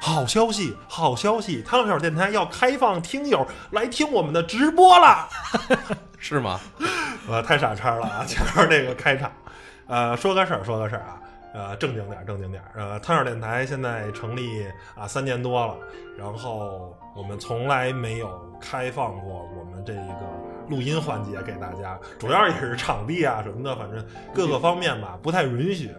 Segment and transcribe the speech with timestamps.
[0.00, 1.62] 好消息，好消息！
[1.62, 5.28] 汤小电台要开放听友来听我们的直播了，
[6.18, 6.60] 是吗？
[7.28, 8.24] 呃，太傻叉了啊！
[8.26, 9.32] 前面那个开场，
[9.86, 11.20] 呃，说个事儿，说个事儿啊，
[11.54, 12.70] 呃，正经点儿，正经点儿。
[12.74, 14.66] 呃，汤小电台现在成立
[14.96, 15.76] 啊三年多了，
[16.18, 25.90] 然后我们从来没有开放过我们这一个录音环节给大家，主要也是场地啊什么的，反正各个方面吧不太允许。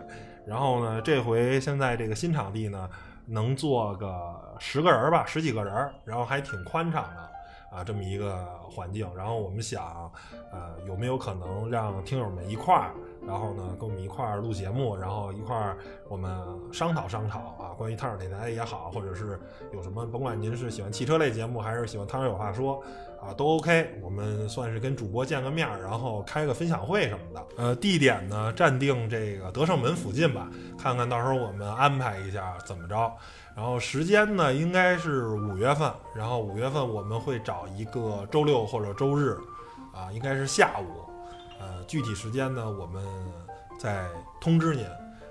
[0.46, 2.90] 然后呢，这回现在这个新场地呢。
[3.26, 5.73] 能坐个十个人吧，十几个人，
[6.04, 7.31] 然后还挺宽敞的
[7.73, 9.09] 啊，这么一个环境。
[9.16, 10.12] 然后我们想，
[10.52, 12.91] 呃，有没有可能让听友们一块儿，
[13.26, 15.77] 然后呢，跟我们一块儿录节目，然后一块儿
[16.08, 16.32] 我们
[16.72, 19.40] 商讨商讨啊，关于汤小电台也好，或者是
[19.73, 22.84] 有什么，甭管您是喜欢汽车类节目，还是喜欢汤小有话说。
[23.23, 27.46] 啊，都 OK，我们算是跟主播见个面儿，然后开个分享会什么的。
[27.55, 33.10] 呃，地点呢暂定这个德胜门附近吧，看看到时候我们安排一下怎么着。
[33.55, 39.37] 然后时间呢应该是五月份，然后五月份我们会找一个周六或者周日，
[39.93, 41.05] 啊，应该是下午。
[41.60, 43.05] 呃，具体时间呢我们
[43.79, 44.07] 再
[44.41, 44.85] 通知您。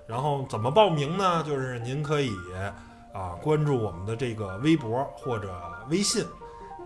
[0.06, 1.42] 然后怎么报名呢？
[1.44, 2.32] 就是您可以
[3.12, 5.54] 啊关注我们的这个微博或者
[5.88, 6.24] 微信，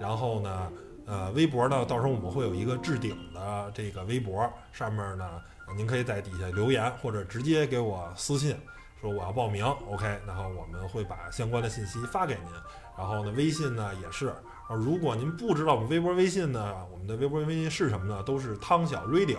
[0.00, 0.70] 然后呢。
[1.08, 5.40] 呃，微博呢，到时候我们会有一个置顶的这个微博，上面呢，
[5.76, 8.56] 您可以在底下留言，或者直接给我私信
[9.00, 12.52] 说我要报名，OK，然后我们会把相关的信息发给您。
[12.96, 14.34] 然后呢，微信呢也是，
[14.70, 18.22] 如果您不知道我们微博、微信呢，我们的微博、微信是什么呢？
[18.22, 19.38] 都是汤小 Radio。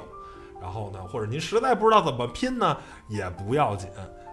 [0.62, 3.90] 然后呢，或者您实在不知道怎么拼呢，也不要紧。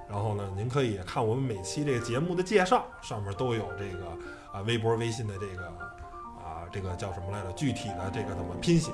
[0.09, 4.07] 然后呢，您可以看我们每期这个节目的介绍，上面都有这个
[4.53, 6.65] 啊微博、微信的这个啊。
[6.73, 7.53] 这个叫什么来着？
[7.53, 8.91] 具体的这个怎么拼写？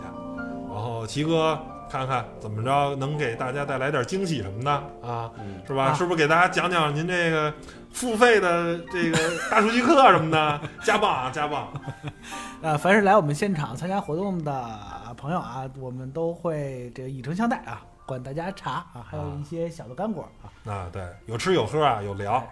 [0.68, 1.58] 然后齐哥
[1.90, 4.70] 看看怎么着能给大家带来点惊喜什么的
[5.02, 5.30] 啊？
[5.66, 5.92] 是吧？
[5.92, 7.52] 是不是给大家讲讲您这个
[7.92, 9.18] 付费的这个
[9.50, 10.60] 大数据课什么的？
[10.84, 11.68] 加棒啊，加棒！
[12.62, 14.78] 呃，凡是来我们现场参加活动的
[15.16, 20.72] 朋友啊，我们都会这个以诚相待啊，管大家茶啊，还有一些小的干果啊。
[20.72, 22.46] 啊，对，有吃有喝啊，有聊。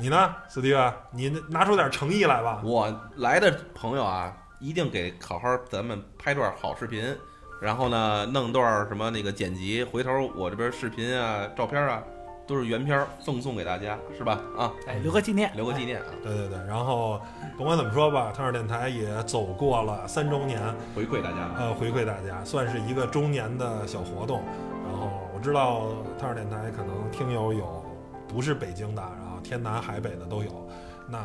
[0.00, 0.92] 你呢，斯蒂文？
[1.10, 2.62] 你拿出点诚意来吧。
[2.64, 4.34] 我来的朋友啊。
[4.60, 7.16] 一定给好好咱们拍段好视频，
[7.60, 12.02] 然后呢，弄段什么那个剪辑，回头我这边视频啊、照片啊，
[12.46, 14.40] 都是原片赠送给大家，是吧？
[14.56, 16.06] 啊，哎，留个纪念，留个纪念啊！
[16.22, 17.20] 对对对，然后
[17.56, 20.60] 甭管怎么说吧，汤尔电台也走过了三周年，
[20.94, 24.42] 回馈大家，呃，回馈大家，算是一个周年的小活动。
[24.86, 25.88] 然后我知道
[26.18, 27.84] 汤尔电台可能听友有
[28.28, 30.68] 不是北京的，然后天南海北的都有，
[31.08, 31.18] 那。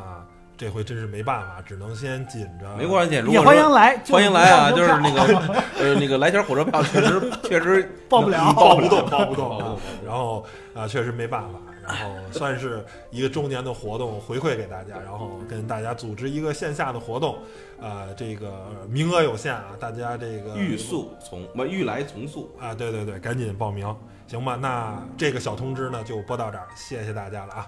[0.56, 2.76] 这回真是没办法，只能先紧着。
[2.78, 4.72] 没关系，也欢迎来，欢迎来啊！
[4.72, 5.22] 就是那个
[5.80, 9.80] 呃，那个来钱火车票确实 确实报不了，报不动，报不动。
[10.06, 17.38] 然后啊，确实没办法，然后 算是一个周年的活动回馈给大家，然后跟大家组织一个线下的活动。
[17.82, 22.74] 啊，这个名额有限啊，大家这个欲速从不欲来从速啊！
[22.74, 23.94] 对对对，赶紧报名，
[24.28, 24.56] 行吧？
[24.56, 27.68] 那这个小通知呢，就播到这儿，谢谢大家了啊！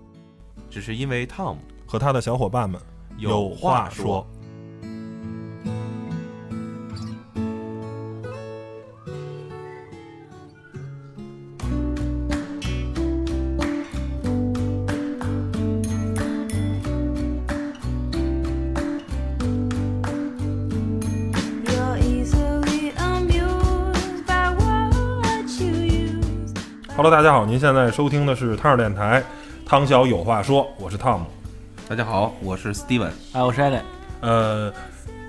[0.71, 2.79] 只是因为 Tom 和他的小伙伴们
[3.17, 4.25] 有话说。
[26.95, 29.21] Hello，大家好，您现在收听的是汤尔电台。
[29.71, 31.25] 汤小有话说，我是汤姆。
[31.87, 33.07] 大家好，我是 Steven。
[33.31, 33.81] 啊，我是艾伦。
[34.19, 34.73] 呃，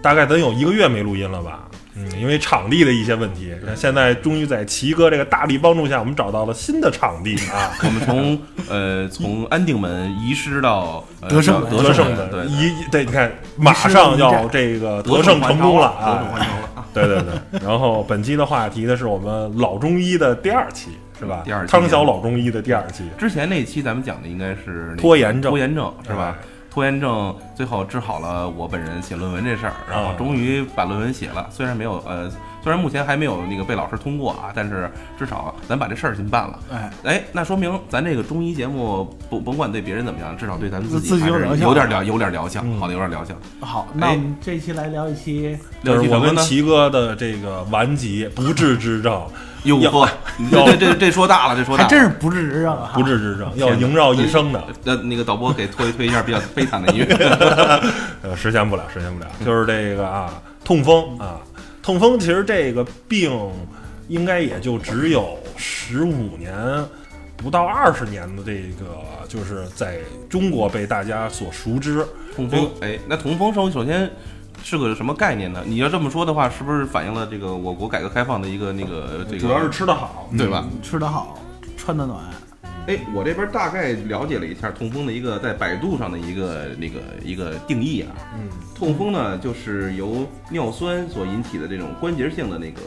[0.02, 1.68] 大概得有一个月没录音了吧？
[1.94, 3.54] 嗯，因为场地的一些问题。
[3.76, 7.70] 现在终于在齐哥这个大力帮助下，我们找到了新的场地啊。
[7.86, 16.18] 我们从呃从安定门移师到德胜德胜的，对，一对，你看马上要这个德胜成功了啊！
[16.18, 16.86] 德胜环球了。
[16.92, 17.60] 对对对。
[17.64, 20.90] 然后本期的话题呢，是我们老中医的第二期。
[21.22, 21.42] 是吧？
[21.44, 26.36] 第二汤小老中医的第二期，之前那期咱们讲的应该是拖延症，拖延症是吧？
[26.68, 32.30] 拖延症最后治好了我本人写论文这事儿，然后啊终于把论文写了，虽然没有呃，
[32.64, 36.58] 虽然目前还没有那个被老师通过啊，但是至少咱把这事儿先办了。
[36.72, 43.34] 哎，哎，那说明咱这个中医节目甭甭管对别人怎么样，至少对咱们自己还是有点疗有点疗效，嗯好的有点疗效。
[43.60, 45.54] 好，那我们这期来聊一期，
[45.84, 46.42] 就是我跟呢？
[46.42, 49.22] 齐哥的这个顽疾不治之症，
[49.64, 52.90] 要哟呵，你这这这这说大了，这说大了，还真是不治之症啊！
[52.94, 54.62] 不治之症，要萦绕一生的。
[54.82, 57.16] 那那个导播给推推一下比较悲惨的音乐。
[58.22, 61.40] 呃，实现不了，实现不了，就是这个啊，痛风啊，
[61.82, 63.32] 痛风其实这个病
[64.08, 66.52] 应该也就只有十五年
[67.36, 68.52] 不到二十年的这
[68.84, 68.98] 个，
[69.28, 69.98] 就是在
[70.28, 72.04] 中国被大家所熟知。
[72.34, 74.10] 痛风，哎，那痛风首首先
[74.62, 75.62] 是个什么概念呢？
[75.66, 79.38] 你要这么说的话，是不是反映了这个我国改革开放的一个那个这个？
[79.38, 80.66] 主要是吃得好，对吧？
[80.82, 81.38] 吃得好，
[81.76, 82.20] 穿得暖，
[82.86, 88.10] 哎，我这边大概了解了一下痛风的一个在百度上的一个那个一个定义啊。
[88.34, 92.80] 嗯，痛风呢，就是由尿酸所引起的这种关节性的那个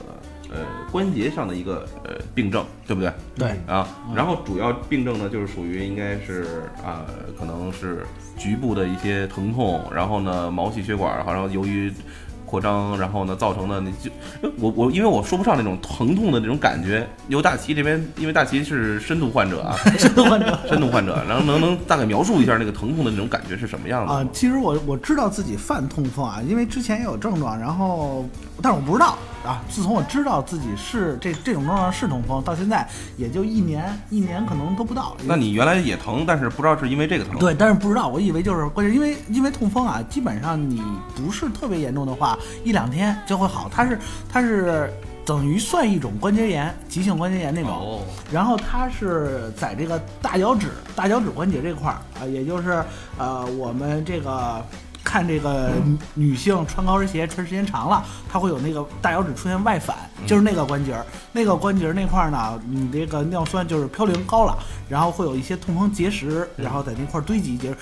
[0.56, 3.12] 呃关节上的一个呃病症，对不对？
[3.36, 7.06] 对，啊，然后主要病症呢，就是属于应该是啊、
[7.38, 8.06] 可能是
[8.38, 11.92] 局部的一些疼痛，然后呢，毛细血管好像由于
[12.56, 14.10] 扩张，然后呢造成的那就
[14.58, 24.22] 我我因为我说不上那种疼痛的那种感觉，由大齐这边，因为大齐是深度患者啊， 深度患者深度患者，然后能能大概描述一下那个疼痛的那种感觉是什么样的吗？
[24.22, 28.26] 啊，其实我我知道自己犯痛风啊，因为之前也有症状，然后
[28.62, 29.62] 但是我不知道啊。
[29.70, 32.88] 自从我知道自己是这这种症状是痛风，到现在
[33.18, 35.18] 也就一年一年可能都不到。
[35.26, 37.38] 那你原来也疼，但是不知道是因为这个疼。
[37.38, 40.82] 对，但是不知道，我以为就是关键，因为因为痛风啊，基本上你
[41.16, 43.70] 不是特别严重的话，一两天就会好。
[43.72, 44.00] 它是
[44.32, 44.92] 它是
[45.26, 47.72] 等于算一种关节炎，急性关节炎那种。
[47.72, 48.02] 哦，
[48.32, 52.84] 然后它是在这个大脚趾、大脚趾关节这块儿啊，也就是
[53.18, 54.64] 呃，我们这个
[55.04, 59.96] 看这个女女性穿高跟鞋穿时间长了，它会有那个大脚趾出现外反，
[60.28, 64.58] 就是那个关节儿，那个关节儿那块儿呢，你这个尿酸就是嘌呤高了，
[64.88, 67.78] 然后会有一些痛风结石，然后在那块儿堆积结石。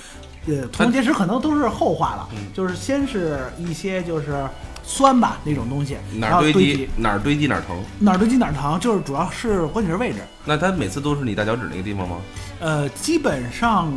[0.47, 4.45] 呃，痛风结石可能都是后话了，就是先是一些就是
[4.83, 7.77] 酸吧那种东西，哪儿堆积哪儿堆积哪儿疼。
[7.99, 10.19] 哪儿堆积哪儿疼，就是主要是关节位置。
[10.43, 12.17] 那它每次都是你大脚趾那个地方吗？
[12.59, 13.93] 呃，基本上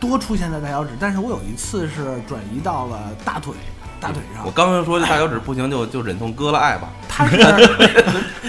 [0.00, 3.54] 多出现在大脚趾，但是我有一次是转移到了大腿，
[4.00, 4.50] 大腿上我。
[4.50, 6.88] 刚刚说这大脚趾不行，就就忍痛割了爱吧。
[7.08, 7.38] 他是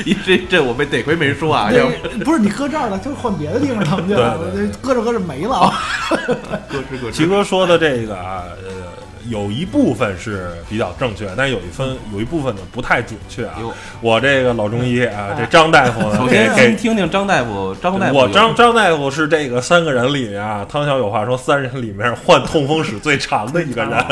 [0.04, 1.88] 一这这我没得亏没说啊，要，
[2.26, 4.38] 不是你搁这儿了，就换别的地方疼去了，
[4.82, 5.74] 搁着搁着没了。
[6.10, 8.92] 咯吱咯齐哥说的这个啊，呃，
[9.30, 13.56] 有一部分是比较正确，但是有一分有一部分呢不太准确啊。
[14.02, 24.06] 我这个老中医啊，这张大夫呢首给先给先听听张大夫，张大夫我张张大夫是这个三个人里面啊，汤小有话说，三人里面患痛风史最长的一个人，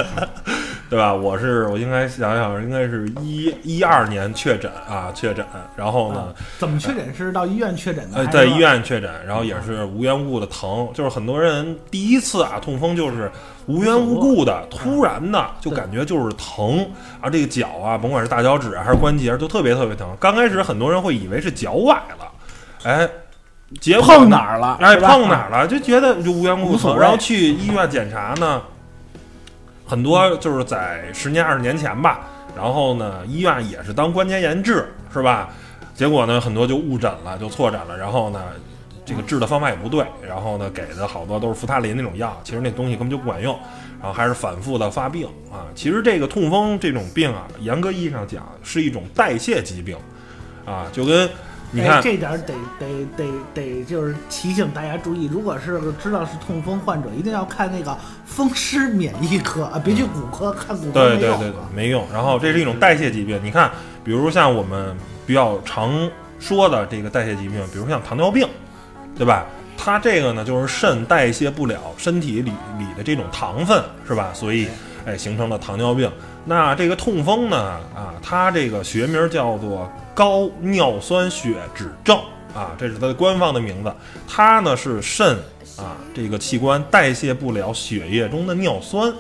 [0.89, 1.13] 对吧？
[1.13, 5.45] 我是我应该想想，应该是一一二年确诊啊，确诊，
[5.75, 8.25] 然后呢，怎么确诊是到医院确诊的？
[8.27, 13.31] 在医院确诊，然后也是无缘无故的疼，就是很多人第一次啊痛风就是
[13.65, 16.87] 无缘无故的、突然的就感觉就是疼
[17.19, 20.15] 啊，这个脚啊，甭管是大脚趾啊还是关节，都特别特别疼。
[20.19, 22.31] 刚开始很多人会以为是脚崴了，
[22.83, 23.09] 哎，
[23.81, 24.77] 结碰哪儿了？
[24.79, 28.61] 哎，碰哪儿了就觉得就无缘无故疼，然后去医院检查呢，
[29.85, 32.21] 很多就是在十年二十年前吧，
[32.55, 35.49] 然后呢，医院也是当关节炎治，是吧？
[35.93, 38.41] 结果呢，很多就误诊了，就错诊了，然后呢，
[39.05, 43.57] 这个治的方法也不对，然后呢，给的好多都是扶他林那种药，其实那东西根本就不管用，
[44.01, 45.67] 然后还是反复的发病啊。
[45.73, 49.95] 其实这个痛风这种病啊，严格意义上讲是一种代谢疾病
[50.65, 51.29] 啊，就跟
[51.75, 62.07] 你哎看，这点儿得得得得，就是提醒大家注意，如果是知道是痛风患者，一定要看那个风湿免疫科啊，别去骨科看骨科没用对对对对，没用。
[62.13, 63.69] 然后这是一种代谢疾病，你看，
[64.05, 64.95] 比如像我们
[65.27, 68.47] 比较常说的这个代谢疾病，比如像糖尿病，
[69.17, 69.45] 对吧？
[69.77, 74.31] 它这个呢，就是肾代谢不了身体里里的这种糖分，是吧？
[74.33, 74.69] 所以，
[75.05, 76.11] 哎，形成了糖尿病。
[76.45, 77.57] 那这个痛风呢，
[77.95, 82.17] 啊，它这个学名叫做高尿酸血脂症
[82.53, 83.93] 啊，这是它的官方的名字。
[84.27, 85.35] 它呢是肾
[85.77, 89.11] 啊这个器官代谢不了血液中的尿酸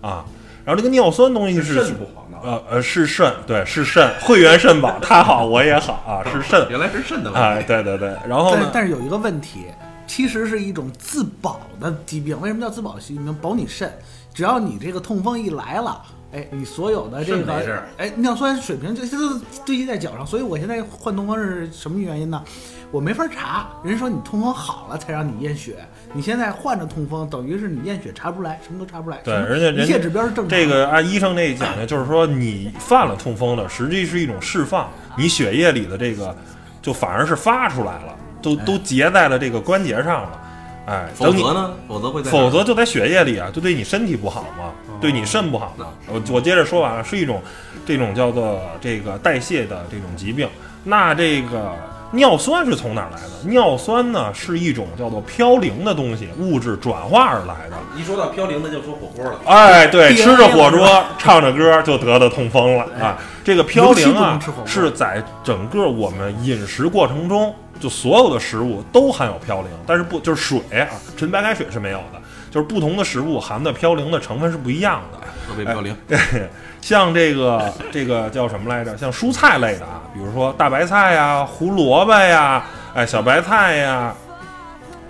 [0.00, 0.24] 啊，
[0.64, 2.38] 然后这个尿酸东西是肾不好呢。
[2.42, 7.38] 呃呃是肾，对是肾，会员肾宝他好我也好啊，是肾， 原来是肾的问题。
[7.38, 9.66] 哎对对对，然后但呢，但是有一个问题，
[10.06, 12.40] 其实是一种自保的疾病。
[12.40, 13.32] 为什么叫自保疾病？
[13.40, 13.92] 保你肾，
[14.34, 22.42] 只要你这个痛风一来了，哎，你所有的这个哎，尿酸水平这这都堆积在脚上，所以我现在换痛风是什么原因呢？
[22.90, 25.76] 我没法查，人说你痛风好了才让你验血，
[26.12, 30.56] 你现在患着痛风，等于是你验血查不出来，什么都查不出来，对而且人一切指标是正常的。
[30.56, 36.36] 这个按医生那讲呢，就是说你犯了痛风了，实际是一种释放，你血液里的这个
[36.82, 40.38] 就反而是发出来了，都都结在了这个关节上了，
[40.86, 41.74] 哎，否则呢？
[41.86, 45.86] 否则会在否则就在血液里啊，就对你身体不好嘛，对你肾不好嘛。
[46.08, 47.40] 我我接着说完了，是一种
[47.86, 50.48] 这种叫做这个代谢的这种疾病。
[50.84, 51.72] 那这个
[52.12, 53.50] 尿酸是从哪儿来的？
[53.50, 57.76] 尿酸呢是一种叫做嘌呤的东西，物质转化而来的。
[57.96, 59.40] 一说到嘌呤，那就说火锅了。
[59.46, 63.18] 哎，对，吃着火锅， 唱着歌就得的痛风了啊！
[63.42, 75.18] 这个嘌呤啊是在整个我们饮食过程中，就所有的食物都含有嘌呤，但是不就是水啊，纯白开水是没有的，就是不同的食物含的嘌呤的成分是不一样的。
[75.48, 75.96] 特别飘零，
[76.82, 78.94] 像这个这个叫什么来着？
[78.98, 84.12] 像蔬菜类的啊，比如说大白菜呀、胡萝卜呀、哎小白菜呀，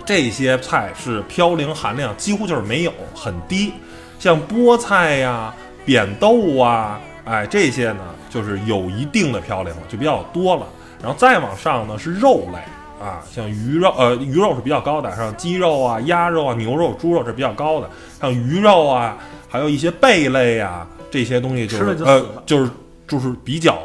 [0.05, 3.73] 这些菜是嘌呤含量几乎就是没有，很低。
[4.19, 5.53] 像菠菜呀、
[5.83, 10.67] 扁豆啊，哎这些呢就是有一定的嘌呤，就比较多了。
[11.01, 17.89] 然后再往上呢是肉类啊，像鱼肉，呃鱼肉是比较高的，像鸡肉啊、鸭肉啊、牛肉、猪肉是比较高的，
[18.21, 19.17] 像鱼肉啊，
[19.49, 22.71] 还有一些贝类啊，这些东西就是呃就是
[23.07, 23.77] 就是比较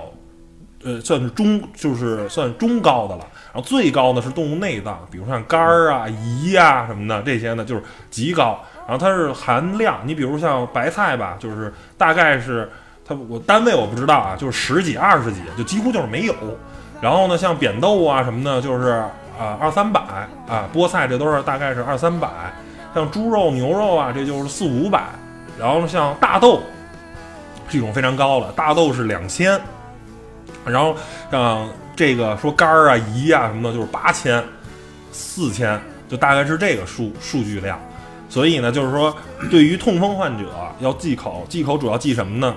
[0.83, 3.27] 呃算是中就是算中高的了。
[3.53, 8.59] 然后最高的是动物内脏，比如像肝儿啊、胰啊、什么的，这些呢就是极高。
[8.87, 12.67] 然后它是含量，你比如像白菜吧，就是大概是
[13.05, 16.35] 它我单位我不知道啊，就是十几、二十几，就几乎就是没有。
[17.03, 19.05] 然后呢，像扁豆啊什么的，就是
[19.39, 20.01] 啊二三百
[20.49, 22.29] 啊，菠菜这都是大概是二三百，
[22.95, 25.05] 像猪肉、牛肉啊，这就是四五百。
[25.59, 26.61] 然后像大豆
[27.69, 29.61] 是一种非常高了，大豆是两千。
[30.65, 30.95] 然后
[31.31, 34.43] 像这个说肝啊、胰啊什么的，就是八千、
[35.13, 37.81] 四千，就大概是这个数数据量。
[38.29, 39.17] 所以呢，就是说，
[39.51, 42.55] 对于痛风患者要忌口，忌口主要忌什么呢？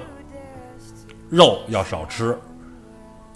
[1.30, 2.38] 肉要少吃，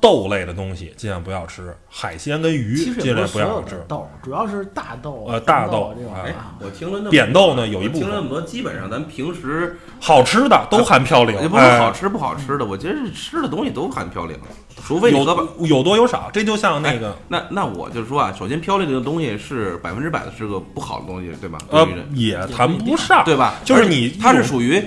[0.05, 3.71] 豆类的东西尽量不要吃，海鲜跟鱼尽量不要吃。
[3.71, 6.55] 的豆，主要是大豆啊、呃大豆哎这种啊。
[6.59, 14.35] 我听了那么扁豆呢有一部分听了那么多，基本上咱平时好吃的都含嘌呤，也不是哎好吃不好吃的，我觉得是吃的东西都含嘌呤，
[14.85, 15.43] 除非有的吧。
[15.61, 21.57] 有有多有少，这就像那个那那我就说啊，首先嘌呤这个东西是百分之百的是个不好的东西，对吧？
[21.71, 23.55] 呃也谈不上，对吧？
[23.63, 24.83] 就是你它是属于，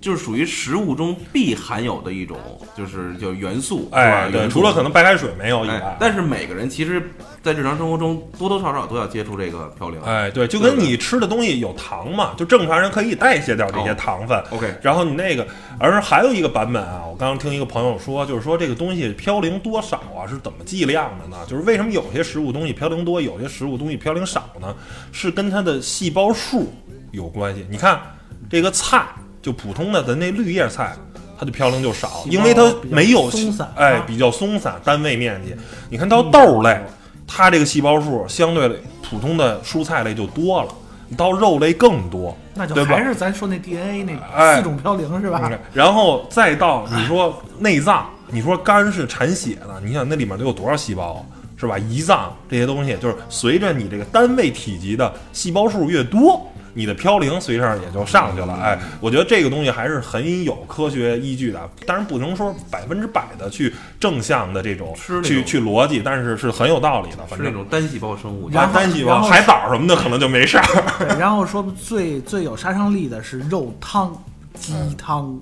[0.00, 2.36] 就是属于食物中必含有的一种，
[2.76, 7.10] 就是叫元素，哎对，除了可能白开水没有以哎外，，但是每个人其实，
[7.42, 10.00] 在日常生活中多多少少都要接触这个嘌呤。
[10.04, 14.38] 哎对，就跟你吃的东西有糖嘛，就正常人可以代谢掉这些哦糖分。
[14.50, 15.46] OK，然后你那个，
[15.78, 21.36] 而还有一个版本啊，我刚刚听一个朋友说，就是说这个东西嘌呤多少啊，是怎么计量的呢？
[21.46, 24.74] 就是为什么有些食物东西嘌呤多，有些食物东西嘌呤少呢？
[25.10, 26.72] 是跟它的细胞数
[27.10, 27.66] 有关系。
[27.68, 28.00] 你看
[28.48, 29.04] 这个菜，
[29.40, 30.94] 就普通的咱那绿叶菜，
[31.38, 35.54] 它的嘌呤就少，因为它没有松散哎啊，比较松散，单位面积。
[35.88, 36.80] 你看到豆类，
[37.26, 38.68] 它这个细胞数相对
[39.08, 40.68] 普通的蔬菜类就多了，
[41.08, 42.36] 你到肉类更多。
[42.54, 45.40] 那就还是咱说那 DNA 那哎四种嘌呤是吧？
[45.44, 51.22] 嗯然后再到你说内脏，你说肝是产血的，你想那里面都有多少细胞啊，
[51.56, 51.78] 是吧？
[51.78, 56.44] 胰脏这些东西，就是随着你这个单位体积的细胞数越多，
[56.78, 58.54] 你的嘌呤随上也就上去了。
[58.54, 64.94] 哎，我觉得这个东西还是很有科学依据的，当然不能说百分之百的去正向的这种
[65.24, 67.16] 去去逻辑，但是是很有道理的。
[67.16, 68.48] 是那反正种单细胞生物。
[68.50, 70.64] 然后单细胞、海藻什么的可能就没事儿。
[71.00, 74.16] 对，然后说最最有杀伤力的是肉汤、
[74.54, 75.36] 鸡汤、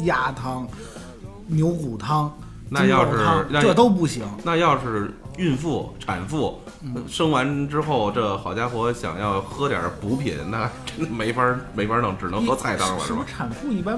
[0.00, 0.68] 鸭汤、
[1.46, 2.30] 牛骨汤、
[2.68, 4.22] 那要是汤，这都不行。
[4.44, 6.71] 那要是孕妇、产妇嗯
[7.08, 13.20] 生完之后，这好家伙想要喝点补品，那真的没法没法弄，只能喝菜汤了，是吧？
[13.20, 13.32] 是不是？
[13.32, 13.96] 产妇一般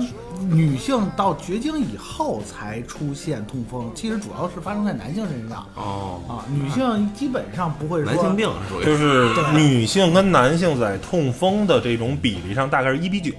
[0.50, 3.90] 女性到绝经以后才出现痛风？
[3.94, 5.66] 其实主要是发生在男性身上。
[5.74, 8.84] 哦，啊，女性基本上不会说男性病是属于。
[8.84, 13.32] 就是女性跟男性在痛风的这种比例上大概是一比九，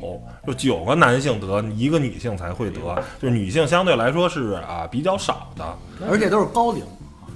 [0.47, 2.79] 就九个男性得，一个女性才会得，
[3.21, 5.77] 就是女性相对来说是啊比较少的，
[6.09, 6.83] 而且都是高龄，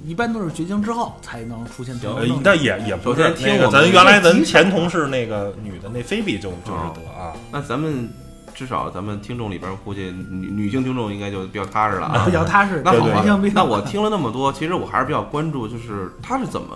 [0.04, 2.08] 一般都是绝经之后才能出现得。
[2.42, 3.32] 但也也不是
[3.70, 8.08] 咱原来咱前同事那个女的那菲比就就是得啊，那咱们
[8.54, 12.32] 至少咱们听众里边，估计女女性听众应该就比较踏实了啊比。
[12.32, 12.82] 较踏实。
[12.84, 16.68] 那好吧那我听了那么多，其实我还是比较关注，就是他是怎么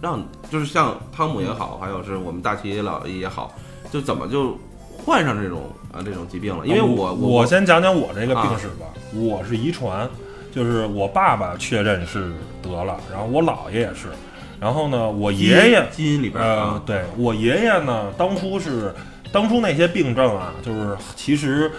[0.00, 3.52] 让，就是像汤姆也好，还有是我们大齐老爷也好，
[3.90, 4.56] 就怎么就
[5.04, 6.66] 患上这种啊这种疾病了？
[6.66, 10.08] 因为啊我我我先讲讲我这个啊病史吧，我是遗传，
[10.52, 12.30] 就是我爸爸确认是
[12.62, 14.08] 得了，然后我姥爷也是，
[14.60, 18.94] 然后呢，我爷爷基因里边呃啊，，对我爷爷呢，当初是
[19.32, 21.72] 当初那些病症啊，就是其实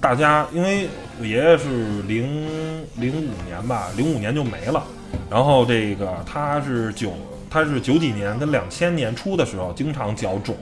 [0.00, 0.88] 大家因为
[1.20, 4.82] 我爷爷是零零五年吧，零五年就没了，
[5.28, 7.12] 然后这个他是九
[7.50, 10.56] 他是九几年跟两千年初的时候经常脚肿。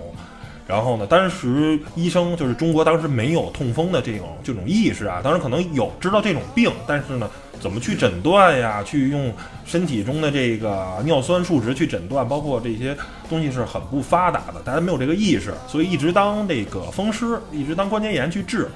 [0.67, 8.83] 然后呢，当时医生就是中国当时没有痛风的这种这种意识啊，当然可能有知道这种病，但是呢，怎么去诊断呀？
[8.85, 9.33] 去用
[9.65, 12.97] 身体中的这个尿酸数值去诊断，包括这些
[13.29, 18.69] 东西是很不发达的，大家没有这个意识，所以一直当这个风湿，一直当关节炎去治。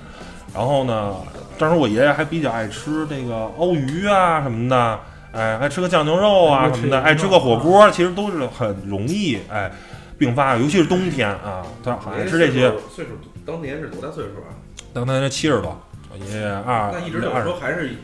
[0.55, 1.17] 然后呢，
[1.59, 5.01] 当时我爷爷还比较爱吃这个欧鱼啊什么的，
[5.33, 9.73] 哎，爱吃个酱牛肉啊什么的，爱吃个火锅，其实都是很容易哎
[10.19, 12.71] 并发，尤其是冬天啊，他好爱吃这些。
[12.95, 13.13] 岁数
[13.47, 14.53] 当年是多大岁数啊？
[14.93, 15.81] 当他七十多，
[16.13, 17.97] 我爷爷二那一直有二时候还是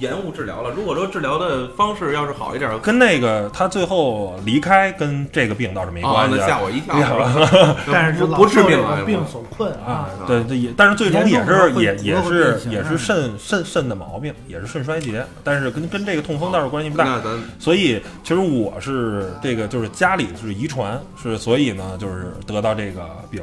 [0.00, 0.70] 延误治疗了。
[0.70, 6.94] 如果说治疗的方式要是好一点，跟那个他最后离开跟这个病倒是没啊，关系啊那吓我一跳。
[7.92, 17.20] 但是不不治病啊病所困啊啊。，对对也，但是最终也是也也是也是肾肾肾的毛病，也是肾衰竭，但是跟跟这个痛风倒是关系不大。
[17.58, 23.42] 所以其实我是这个就是家里是遗传，是所以呢就是得到这个病，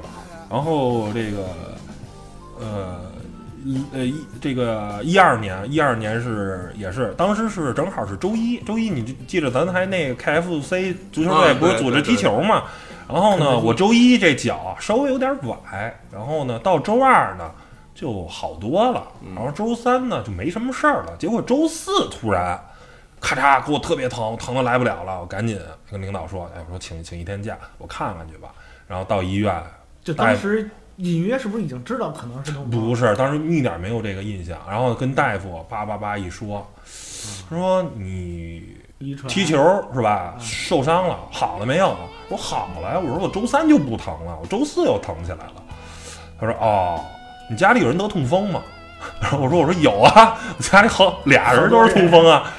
[0.50, 1.38] 然后这个
[2.60, 3.11] 呃一
[3.94, 12.63] 呃一这个一二年一二年是也是当时是正好是周一周一，你记着咱还那个 KFC 足球队啊不是组织踢球嘛？
[13.08, 15.58] 然后呢，我周一这脚稍微有点崴，
[16.12, 17.51] 然后呢到周二呢
[17.94, 22.60] 就好多了，然后周三呢就没什么事儿了，结果周四突然。
[23.24, 25.60] 咔嚓，给我特别疼，疼的来不了了，我赶紧
[25.91, 28.50] 跟领导说，哎，我说请请一天假，我看看去吧。
[28.88, 29.63] 然后到医院，
[30.03, 32.51] 就当时隐约是不是已经知道可能是？
[32.51, 34.57] 不是，当时一点没有这个印象。
[34.69, 36.65] 然后跟大夫叭叭叭一说，
[37.50, 38.77] 他说你
[39.27, 39.57] 踢球
[39.93, 40.36] 是吧？
[40.39, 41.95] 受伤了，好了没有？
[42.29, 43.00] 我说好了呀。
[43.00, 45.53] 我说我周三就不疼了，我周四又疼起来了。
[46.39, 47.03] 他说哦，
[47.50, 48.62] 你家里有人得痛风吗？
[49.19, 52.54] 然后我说我说有啊，我家里好俩人都是痛风啊。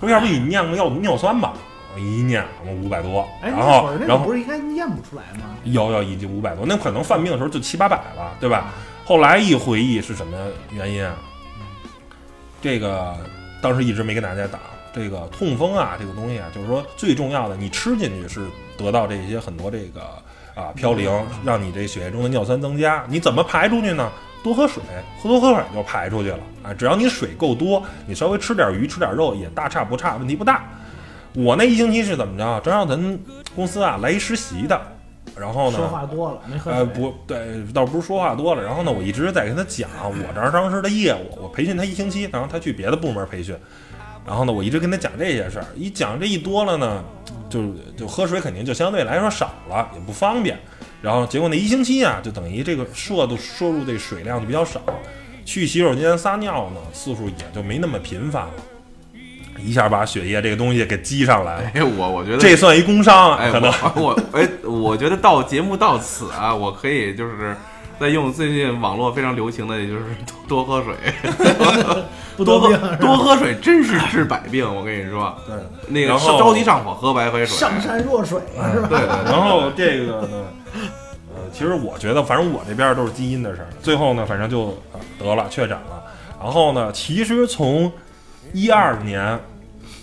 [0.00, 1.52] 他说要不你验个尿尿酸吧？
[1.94, 5.56] 我一念，我五百多，哎，然后然后不是应该验不出来吗？
[5.64, 8.72] 有有已经五百多，那可能犯病的时候就七八百了，对吧？
[9.04, 10.36] 后来一回忆是什么
[10.70, 11.16] 原因啊？
[12.62, 13.16] 这个
[13.60, 14.60] 当时一直没跟大家讲，
[14.92, 20.00] 这个痛风啊，这个东西啊，就是说最重要的，你吃进去是得到这些很多这个
[20.54, 23.04] 啊嘌呤，让你这血液中的尿酸增加。
[23.08, 24.10] 你怎么排出去呢？
[24.42, 24.82] 多喝水，
[25.22, 26.72] 喝多喝水就排出去了啊！
[26.72, 30.64] 只要你水够多，你稍微吃点鱼、吃点肉也大差不差，问题不大。
[31.34, 32.60] 我那一星期是怎么着？
[32.60, 33.18] 正让咱
[33.54, 34.80] 公司啊来一实习的，
[35.36, 36.86] 然后呢，说话多了，没喝呃，水。
[36.94, 38.62] 不对，倒不是说话多了。
[38.62, 43.54] 然后呢，我一直在跟他讲我这儿当时的业务，我培训他一星期，然后他去别的部门培训。
[44.26, 47.02] 然后呢，我一直跟他讲这些事儿，一讲这一多了呢，
[47.48, 50.58] 就就喝水肯定就相对来说少了，也不方便。
[51.00, 54.80] 然后结果那一星期啊，就等于这个摄入摄入这水量就比较少，
[55.46, 58.52] 去洗手间撒尿呢次数也就没那么频繁了，
[59.64, 63.72] 一下把血液这个东西给积上来了，哎，我我觉得这算一工伤啊，哎，可能。
[63.94, 67.54] 我我哎，我觉得到节目到此啊，我可以就是
[67.98, 70.02] 再用最近网络非常流行的，也就是
[70.48, 70.94] 多多喝水，
[72.36, 74.64] 不多喝多喝水真是治百病。
[74.74, 75.56] 我跟你说，对，
[75.88, 78.88] 那个着急上火喝白开水，上善若水嘛，是吧？
[78.88, 80.44] 对对对，然后这个呢，
[81.34, 83.68] 呃，其实我觉得，反正我这边都是基因的事儿。
[83.82, 86.02] 最后呢，反正就、呃得了，确诊了。
[86.42, 87.92] 然后呢，其实从
[88.54, 89.38] 一二年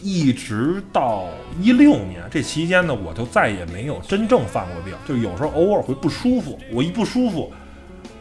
[0.01, 1.25] 一直到
[1.61, 6.57] 一六年这期间呢，我就再也没有真正犯过病，就有时候偶尔会不舒服。
[6.71, 7.51] 我一不舒服，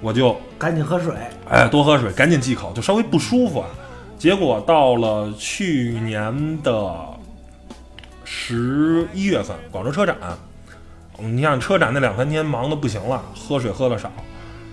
[0.01, 1.15] 我就赶紧喝水。
[1.49, 3.69] 哎，多喝水，赶紧忌口，就稍微不舒服啊。
[4.19, 6.95] 结果到了去年的
[8.25, 10.17] 十一月份，广州车展，
[11.19, 14.11] 你像车展那两三天忙的不行了，喝水喝的少，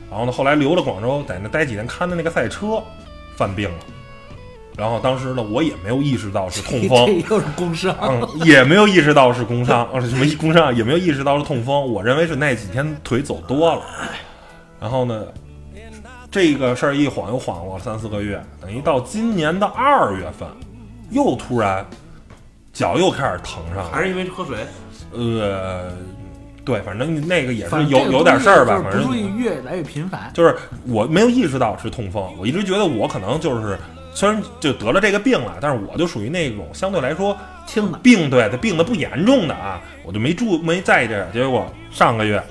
[0.10, 2.82] 然后呢，后来留了广州，在那待几天看的那个赛车，
[3.36, 3.78] 犯病了。
[4.76, 7.96] 然后当时呢，我也没有意识到是痛风， 又是工伤。
[8.02, 11.92] 嗯，也没有意识到是工伤，啊，什么工伤，也没有意识到是痛风。
[11.92, 13.82] 我认为是那几天腿走多了，
[14.82, 15.26] 然后呢，
[16.32, 20.48] 这个事儿一晃又晃了三四个月，等于到今年的二月份，
[21.12, 21.86] 又突然
[22.74, 23.90] 脚又开始疼上了。
[23.92, 24.58] 还是因为喝水。
[25.16, 25.92] 呃，
[26.66, 30.32] 对，反正那个也是有有点事儿吧，反正注意越来越频繁。
[30.34, 30.56] 就是
[30.88, 33.78] 我没有意识到是痛风，我一直觉得我可能就是
[34.14, 41.26] 虽然就得了这个病了，但是我就属于那种相对来说轻的，病对他病的不严重的啊，我就没注没在意这个。
[41.32, 42.42] 结果上个月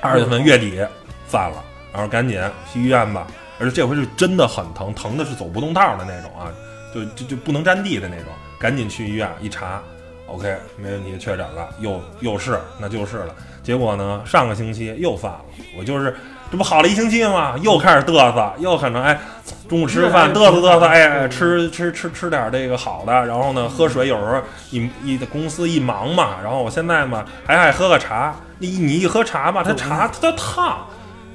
[0.00, 0.84] 二月份月底
[1.26, 2.40] 犯了，然后赶紧
[2.72, 3.26] 去医院吧，
[3.58, 6.50] 而且这回是真的很疼，疼的是走不动道的那种啊，
[6.92, 8.26] 就就就不能沾地的那种，
[8.58, 9.80] 赶紧去医院一查
[10.26, 13.34] ，OK 没问题，确诊了，又又是那就是了。
[13.62, 15.44] 结果呢，上个星期又犯了，
[15.78, 16.16] 我就是
[16.50, 17.54] 这不好了一星期吗？
[17.62, 19.20] 又开始嘚瑟，又可能哎，
[19.68, 30.78] 中午吃饭嘚瑟嘚瑟，哎，吃吃吃吃点这个好的，然后呢，喝水，有时候一一公司一忙嘛，然后我现在嘛还爱喝个茶，你你一喝茶吧，它茶它烫。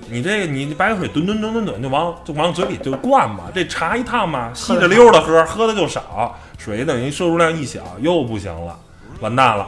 [0.07, 8.77] 你这个你白开水吨吨吨吨吨就往就往嘴里就灌嘛，这茶一烫嘛，稀着溜的喝，喝的就少，水等于摄入量一小，又不行了，
[9.21, 9.65] 完蛋了。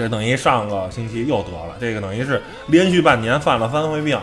[0.00, 4.18] 这等于上个星期又得了，这个等于是连续半年犯了三回病，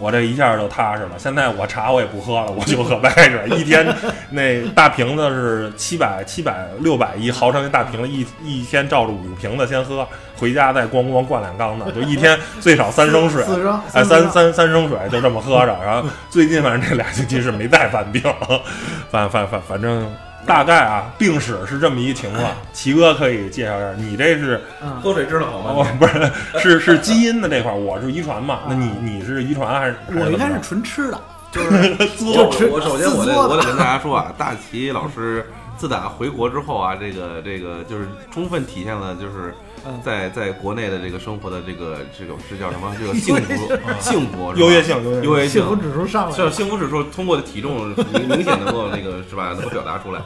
[0.00, 1.10] 我这一下就踏实了。
[1.16, 3.86] 现在我茶我也不喝了，我就喝白开水，一天
[4.30, 10.04] 那大瓶子是七百七百六百一毫升一大瓶子，一一天照着五瓶子先喝，
[10.36, 15.78] 回家再咣咣灌两缸子，就一天最少三升水，四升哎，三三三升水就这么喝着。
[15.84, 18.20] 然后最近反正这俩星期是没再犯病，
[19.08, 20.04] 反反反反正
[20.46, 22.44] 大概啊，病史是这么一情况。
[22.72, 28.60] 齐哥可以介绍一下，你这是嗯，喝水知道好吗，不是 是是基因的这块儿，我是遗传嘛？
[28.68, 29.96] 那你你是遗传还是？
[30.08, 39.71] 我应该是纯吃的，就是 作就吃我首先我得我得跟大家说啊，大齐老师自打回国之后啊，这个这个就是充分体现了就是嗯
[40.04, 42.94] 在在国内的这个生活的这个这种是叫什么？
[42.98, 43.52] 这个幸福
[44.00, 46.52] 幸福优越性优越性幸福指数上来像了。
[46.52, 50.20] 幸福指数通过体重明明显能够那个是吧，能够表达出来。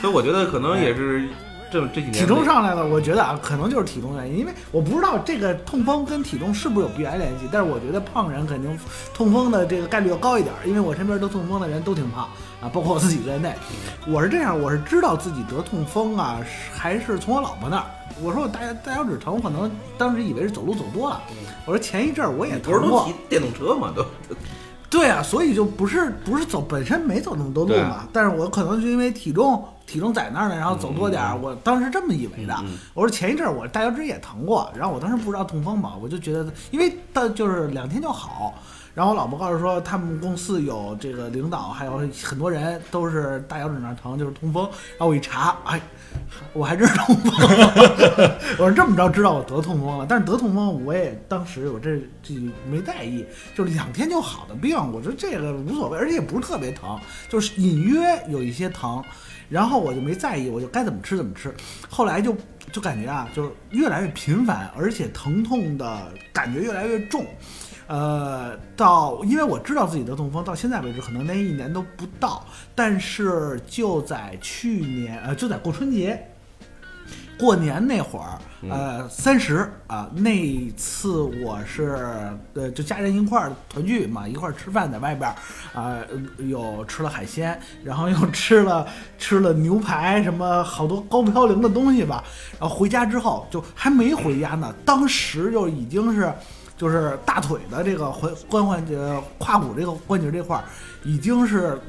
[0.00, 1.28] 所以我觉得可能也是
[1.70, 8.78] 这这几年体重上来了，我觉得啊，可能就是体重原因，因为我不知道这个痛风跟体重是不是有必然联系，但是我觉得胖人肯定
[9.14, 12.28] 痛风的这个概率要高一点，因为我身边都痛风的人都挺胖
[12.60, 13.54] 啊，包括我自己在内。
[14.06, 17.84] 我是这样，我是知道自己得痛风啊，是还是从我老婆那儿。
[18.22, 21.20] 我说我大大脚趾疼，我可能当时以为是走路走多了。
[21.66, 24.04] 我说前一阵儿我也不是都疼过骑，电动车嘛都。
[24.88, 32.56] 对啊，所以就不是不是走本身没走那么多路嘛，但是我可能是因为体重体重在那儿呢，然后走多点儿，我当时这么以为的。
[32.94, 38.54] 我说前一阵儿我大脚趾也疼过，然后我当时不知道痛风嘛，我就觉得因为到就是两天就好。
[38.96, 44.64] 然后我老婆告诉说，他们公司有这个领导，还有很多人都是大脚趾那儿疼，就是痛风。
[44.64, 45.78] 然后我一查，哎，
[46.54, 47.30] 我还真是痛风。
[48.58, 52.34] 我是这么着知道我得痛风了，但是得痛风我也当时我这这
[52.70, 53.22] 没在意，
[53.54, 59.04] 就是两天就好的病，我觉得这个无所谓，而且也不是特别疼，就是隐约有一些疼，
[59.50, 61.54] 然后我就没在意，我就该怎么吃怎么吃。
[61.90, 62.34] 后来就
[62.72, 67.26] 就感觉啊，就是越来越频繁，而且疼痛的感觉越来越重。
[67.88, 72.44] 呃，到因为我知道自己得痛风，到现在为止可能连一年都不到，
[72.74, 76.20] 但是就在去年，呃，就在过春节，
[77.38, 81.96] 过年那会儿，呃，三十啊，那次我是
[82.54, 85.98] 呃，就家人一块儿团聚嘛，一块儿吃饭，在外边儿啊、
[86.38, 88.84] 有吃了海鲜，然后又吃了
[89.16, 92.24] 吃了牛排，什么好多高嘌呤的东西吧。
[92.58, 96.32] 然后回家之后，就还没回家呢，当时就已经是。
[96.76, 98.98] 就是大腿的这个踝髋关节、
[99.38, 100.64] 胯骨这个关节这块儿，
[101.04, 101.80] 已经是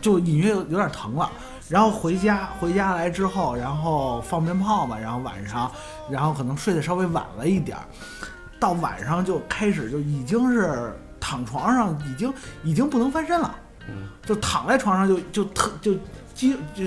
[0.00, 1.30] 就隐约有有点疼了。
[1.68, 5.68] 然后回家回家来之后，然后放鞭炮嘛，然后晚上，
[6.08, 7.82] 然后可能睡得稍微晚了一点儿，
[8.60, 12.32] 到晚上就开始就已经是躺床上，已经
[12.62, 13.52] 已经不能翻身了，
[13.88, 15.92] 嗯就躺在床上就就特就
[16.34, 16.84] 肌就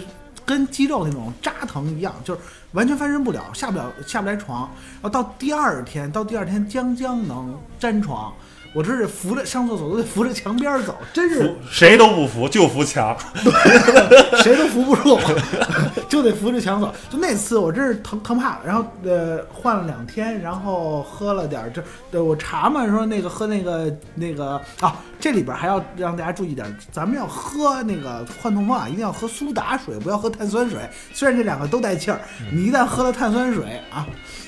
[0.49, 2.39] 跟肌肉那种扎疼一样，就是
[2.71, 4.61] 完全翻身不了，下不了下不来床。
[4.93, 8.33] 然后到第二天，到第二天将将能粘床。
[8.73, 14.39] 我这是扶着上厕所都得扶着墙边儿走，真是服谁都不扶，就扶墙，对。
[14.43, 15.19] 谁都扶不住，
[16.07, 16.93] 就得扶着墙走。
[17.09, 30.79] 就那次我真是疼疼怕了，然后呃换了两天，然后喝了点儿这对我查嘛说那个喝那个那个啊，这里边还要让大家注意点儿，咱们要喝那个换痛风啊，一定要喝苏打水，不要喝碳酸水。
[31.13, 34.07] 虽然这两个都带气儿，你一旦喝了碳酸水啊，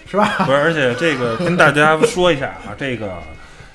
[0.10, 0.46] 是吧？
[0.46, 3.22] 不是，而且这个跟大家说一下啊，这个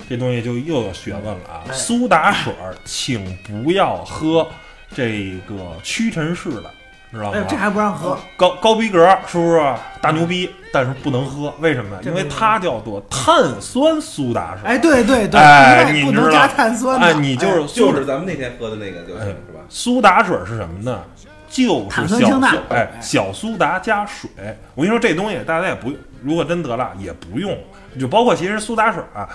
[0.07, 1.63] 这东西就又有学问了啊。
[1.67, 4.47] 哎苏打水儿，请不要喝
[4.93, 6.71] 这个屈臣氏的，
[7.11, 7.31] 知道吗？
[7.35, 10.49] 哎，这还不让喝，高高逼格是不是大牛逼？
[10.71, 11.97] 但是不能喝，为什么？
[12.03, 14.63] 因为它叫做碳酸苏打水。
[14.65, 19.59] 哎，对对对，哎不能你知道不能加碳酸的，哎，你就是就是咱们那天喝的那个就行哎是吧？
[19.69, 21.03] 苏打水是什么呢？
[21.49, 22.39] 就是小
[22.69, 24.29] 哎小苏打加水。
[24.75, 25.91] 我跟你说这东西大家也不，
[26.21, 27.57] 如果真得了也不用，
[27.97, 29.27] 就包括其实苏打水啊，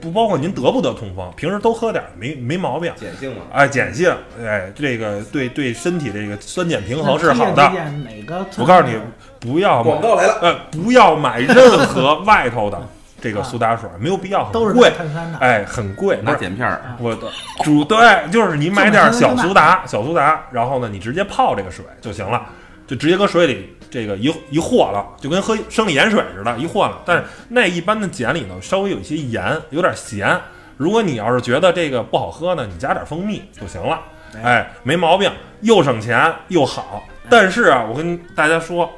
[0.00, 2.92] 不包括您得不得痛风，平时都喝点儿没没毛病。
[3.00, 7.62] 碱性嘛，哎，碱性，哎，这个对对身体这个酸碱平衡是好的。
[7.62, 8.46] 哪个？
[8.58, 8.94] 我告诉你，
[9.38, 12.80] 不要买广告来了，呃，不要买任何外头的
[13.20, 15.38] 这个苏打水，没有必要都是很贵，碳酸的。
[15.38, 16.18] 哎，很贵。
[16.22, 17.28] 拿碱片儿，我的
[17.64, 17.98] 主对，
[18.30, 22.46] 就是你买点小苏打，小苏打，然后呢，你直接泡这个水就行了，
[22.86, 27.02] 就直接搁水里这个一一和了，就跟喝生理盐水似的，一和了。
[27.04, 30.38] 但是那一般的碱里头，稍微有一些盐，有点咸。
[30.76, 33.98] 如果你要是觉得这个不好喝呢，你加点蜂蜜就行了，
[34.42, 35.30] 哎，没毛病，
[35.62, 37.02] 又省钱又好。
[37.30, 38.90] 但是啊，我跟大家说，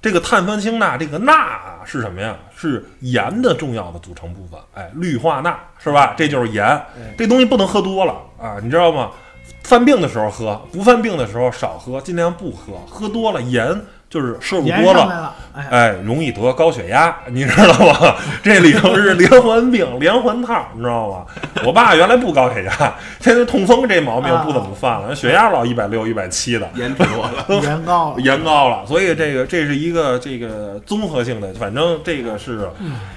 [0.00, 2.36] 这个碳酸氢钠，这个钠啊是什么呀？
[2.56, 4.60] 是盐的重要的组成部分。
[4.74, 6.14] 哎，氯化钠是吧？
[6.16, 6.80] 这就是盐。
[7.18, 9.10] 这东西不能喝多了啊，你知道吗？
[9.62, 12.74] 犯病的时候喝，不犯病的时候少喝，尽量不喝。
[12.88, 18.16] 喝多了盐就是摄入多了，哎，哎，容易得高血压，你知道吗？
[18.42, 21.24] 这里头是连环病、连环套，你知道吗？
[21.64, 26.68] 我爸原来不高血压，现在痛风这毛病不怎么犯了，血压老一百六、一百七的。
[26.74, 27.44] 盐吃多了。
[27.62, 32.68] 盐高，盐高了，所以这个这是一个这个综合性的，反正这个是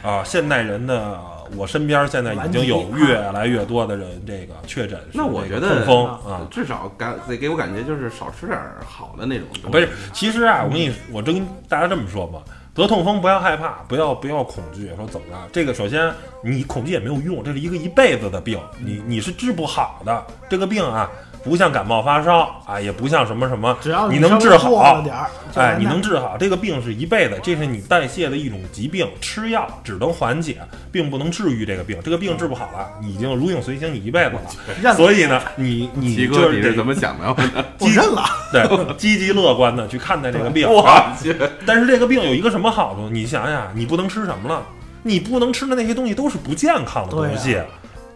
[0.04, 1.18] 啊、现代人的，
[1.56, 6.48] 我身边现在已经有越来越多的人这个确诊是那我觉得痛风啊。
[6.50, 9.48] 至少感得给我感觉就是少吃点儿好的那种。
[9.72, 12.42] 不是，其实啊，我跟你，我真跟大家这么说吧，
[12.74, 15.36] 得痛风不要害怕，不要不要恐惧，说怎么着？
[15.52, 16.12] 这个首先
[16.44, 20.26] 你恐惧也没有用，这是一个一辈子的病，你你是治不好的。
[20.50, 21.10] 这个病啊，
[21.44, 30.58] 不像感冒发烧啊，也不像什么什么，只要你能治好了，点儿，哎，你能治好这个病是一辈子，这是你代谢的一种疾病，吃药只能缓解，
[30.92, 31.98] 并不能治愈这个病。
[32.04, 34.32] 这个病治不好了，你已经如影随形，你一辈子
[34.82, 34.94] 了。
[34.96, 37.36] 所以呢，你你就是得你是怎么想的？
[37.80, 40.66] 我认了，对积极乐观的去看待这个病。
[40.72, 43.10] 我啊去，但是这个病有一个什么好处？
[43.10, 44.64] 你想想，你不能吃什么了？
[45.06, 47.60] 你不能吃的那些东西都是不健康的东西，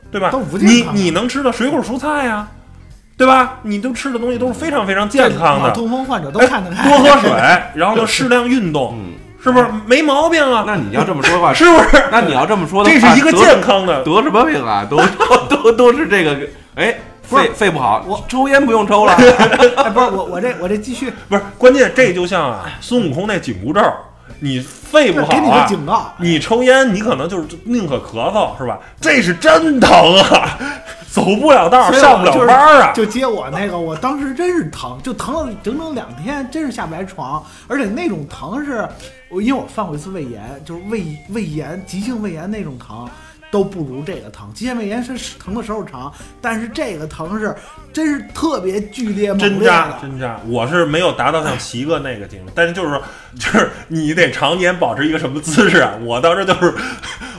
[0.10, 0.32] 对吧？
[0.32, 2.48] 都不健你康你能吃的水果蔬菜呀、
[3.18, 3.60] 对吧？
[3.64, 5.72] 你都吃的东西都是非常非常健康的。
[5.72, 7.32] 痛风患者都哎看得开，多喝水，
[7.74, 10.64] 然后呢适量运动，嗯，是不是没毛病啊？
[10.68, 12.04] 那你要这么说的话， 是不是？
[12.12, 14.04] 那你要这么说的话这，是一个健康的。
[14.04, 14.86] 得什么病啊？
[14.88, 14.98] 都
[15.50, 16.38] 都都都是这个，
[16.76, 19.14] 哎，肺肺不好，我抽烟不用抽了。
[19.78, 23.82] 哎，不是我我这我这继续，不是关键，这就像啊孙悟空那紧箍咒，
[24.42, 28.78] 你肺不好给你个啊，警告，你抽烟，你可能就是宁可咳嗽，是吧？
[29.02, 29.90] 这是真疼
[30.22, 30.58] 啊，
[31.10, 32.92] 走不了道，上不了就是班啊。
[32.94, 38.88] 就接我那个，我当时真是疼，就疼了整整两天，真是下不来床，而且那种疼是，
[39.30, 43.08] 我因为我犯过一次胃炎，就是胃胃炎、急性胃炎那种疼。
[43.50, 47.56] 都不如这个疼，急性胃炎是疼的时候长，但是这个疼是
[47.94, 49.98] 真是特别剧烈猛烈针扎的。
[50.02, 53.02] 针扎，我是没有达到像齐哥那个境界，但是就是说，
[53.40, 55.94] 就是你得常年保持一个什么姿势啊？
[56.02, 56.76] 我当时就是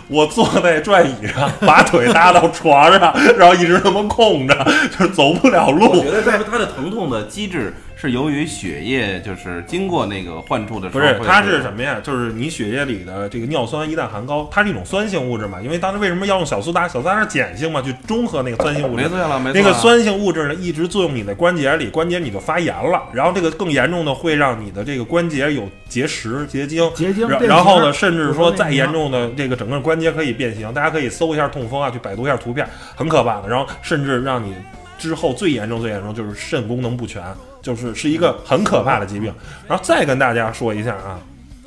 [0.08, 4.54] 我坐在转椅上，把腿搭到床上，然后一直那么空着，
[4.90, 6.10] 就是走不了路我觉。
[6.10, 11.98] 得他他的疼痛的机制是由于血液就是经过那个患处的时候，不是它是什么呀？
[12.00, 15.60] 就是你血液里的这个尿酸一旦含高，它是一种酸性物质嘛。
[15.60, 16.86] 因为当时为什么要用小苏打？
[16.86, 19.02] 小苏打是碱性嘛，去中和那个酸性物质。
[19.02, 19.60] 没错了，没错。
[19.60, 23.02] 那个酸性物质呢，一直作用你的关节里，关节你就发炎了。
[23.12, 26.88] 然后这个更严重的会让你的这个关节有结石、结晶。
[26.94, 33.48] 结晶，然后呢，甚至说再严重的这个整个关节可以变形，大家可以搜一下痛风啊，去百度一下图片，很可怕的。
[33.48, 34.54] 然后甚至让你
[34.98, 37.20] 之后最严重、最严重就是肾功能不全，
[37.62, 39.32] 就是是一个很可怕的疾病。
[39.66, 41.20] 然后再跟大家说一下啊，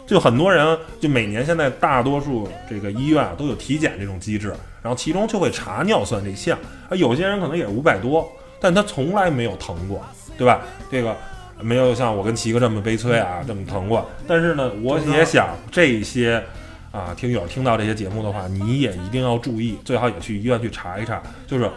[0.06, 6.58] 就很多人就每年现在大多数这个医院啊都有体检这种机制，然后其中就会查尿酸这项，
[6.90, 10.02] 啊，有些人可能也是五百多，但他从来没有疼过，
[10.38, 10.62] 对吧？
[10.92, 11.16] 这个。
[11.64, 14.04] 没有像我跟齐哥这么悲催啊，这么疼过。
[14.28, 16.44] 但是呢，我也想这些
[16.92, 21.70] 啊听友听到这些节目的话，你也一定要注意，最好也去医院去查一查，就是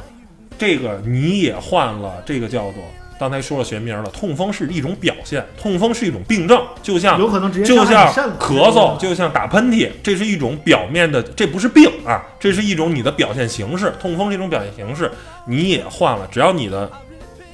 [0.57, 2.83] 这个你也患了这个叫做
[3.18, 13.92] 刚才说了学名了，痛风是一种表现，痛风是一种病症，就像有可能直接就像咳嗽，就像打喷嚏，这是一种表面的，这不是病啊，这是一种你的表现形式。
[14.00, 15.11] 痛风是一种表现形式，
[15.46, 16.90] 你也患了，只要你的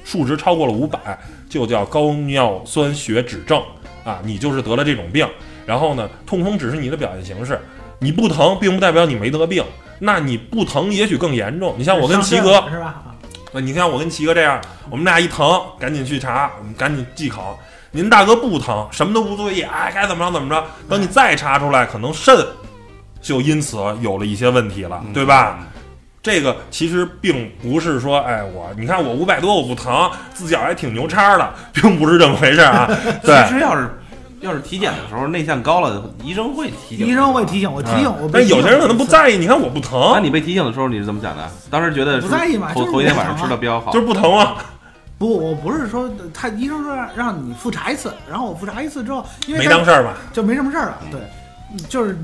[0.03, 0.99] 数值超过了五百，
[1.47, 3.61] 就叫高尿酸血脂症
[4.03, 5.27] 啊，你就是得了这种病。
[5.65, 7.59] 然后呢，痛风只是你的表现形式，
[7.99, 9.63] 你不疼并不代表你没得病，
[9.99, 11.75] 那你不疼也许更严重。
[11.77, 13.03] 你像我跟齐哥，是吧？
[13.51, 14.59] 那你看我跟齐哥这样，
[14.89, 17.59] 我们俩一疼，赶紧去查，我们赶紧忌口。
[17.91, 20.63] 您大哥不疼，什么都不注意，哎，该怎么着怎么着。
[20.87, 22.33] 等你再查出来，可能肾
[23.21, 25.59] 就因此有了一些问题了，对吧？
[26.23, 32.87] 这个其实并不是说，哎，我你看我五百多我不疼，自己还挺牛叉的，并不是这么回事啊。
[33.21, 33.89] 对，其实要是
[34.41, 37.07] 要是体检的时候内向高了，医生会提醒。
[37.07, 38.29] 医生会提醒我，提醒我。
[38.33, 41.49] 但有些人可能不在意，你看我不疼那，你被提醒的时候你是怎么想的？
[41.69, 44.57] 当时觉得不在意嘛头头一天晚上吃的比较好，就是不疼啊。
[45.17, 50.15] 不，我不是说他医生说让让你复查一次，然后我复查一次之后，因为没当事儿吧？
[50.33, 50.97] 就没什么事儿了。
[51.11, 51.21] 对，
[51.87, 52.17] 就是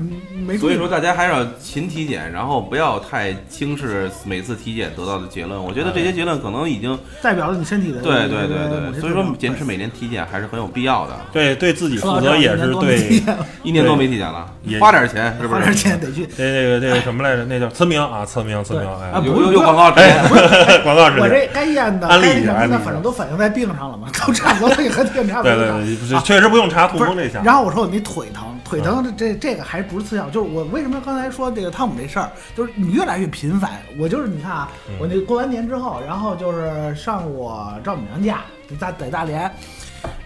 [0.46, 5.62] 没所以说大家还是要勤体检，然后不要太轻视每次体检得到的结论。
[5.62, 8.58] 我觉得这些结论可能已经代表了你身体的对对对
[8.92, 11.16] 对，所以说坚持每年体检还是很有必要的。
[11.32, 13.22] 对对自己负责也是对
[13.62, 15.78] 一年多没体检了也，花点钱是不花点是？
[15.78, 16.26] 钱得去。
[16.26, 17.44] 这这个这个什么来着？
[17.44, 21.24] 那叫慈明啊，慈明慈明，对哎啊，有不有有广告之哎，，广告时间。
[21.24, 25.54] 我这该验的、安利该什么的，一下安利一下反正都反映在病上了嘛，都差不多也和病差不多。
[25.54, 27.42] 对对对，确实不用查痛风这项。
[27.44, 33.80] 然后我说我那腿疼，腿疼这这这个还不是次要，就是我为什么刚才说这个汤姆这事儿，就是你越来越频繁。
[33.98, 38.44] 我就是你看啊，嗯我那过完年之后，然后就是上我丈母娘家，
[38.78, 39.50] 在在大连，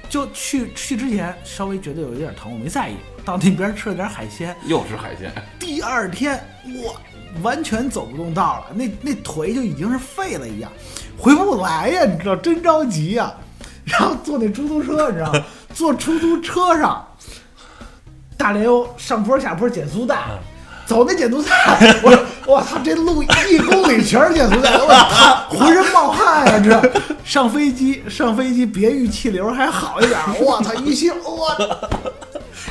[0.09, 2.95] 就去去之前稍微觉得有一点疼，我没在意。
[3.25, 6.43] 到那边吃了点海鲜， 又是海鲜，第二天
[6.83, 6.97] 我
[7.43, 10.73] 完全走不动道了，那那腿就已经是废了一样，
[11.17, 13.33] 回不来呀，你知道，真着急呀。
[13.85, 15.45] 然后坐那出租车，你知道吗？
[15.75, 17.05] 坐出租车上，
[18.37, 20.17] 大连有上坡下坡减速带，
[20.87, 21.51] 走那减速带，
[22.03, 26.93] 我 我操，这路一公里全是减速带，我操 浑身冒汗呀、这
[27.25, 31.57] 上飞机上飞机别遇气流还好一点， 我操，一气我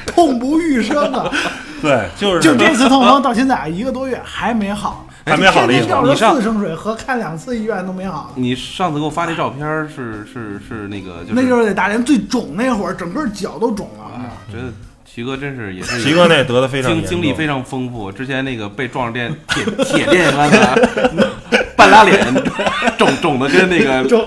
[0.08, 1.32] 痛不欲生啊！
[1.82, 8.32] 对，就是就这次痛风到现在一个多月还没好，还没好的意思天天吊着你上四升水喝，看两次医院都没好。
[8.36, 14.04] 你上次给我发那照片是是是那个就是，那就是在大连最肿那会儿，整个脚都肿了。
[14.04, 14.72] 啊，觉得
[15.14, 21.28] 齐哥真是也是齐哥那得的非常经经历非常丰富，之前那个被撞上电铁铁电线杆子，
[21.76, 22.18] 半拉脸
[22.98, 24.26] 肿肿的跟那个肿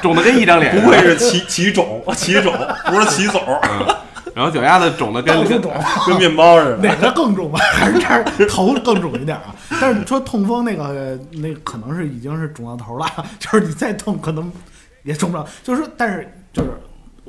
[0.00, 2.54] 肿的跟一张脸，不愧是齐齐肿，齐肿
[2.86, 3.86] 不是齐总，嗯
[4.34, 6.76] 然后脚丫子肿的跟跟跟面包似的。
[6.76, 7.58] 哪个更肿啊？
[7.60, 9.52] 还是这儿头更肿一点啊？
[9.80, 13.06] 但是你说痛风那个那可能是已经是肿到头了，
[13.40, 14.48] 就是你再痛可能
[15.02, 15.44] 也肿不了。
[15.64, 16.70] 就是说，但是就是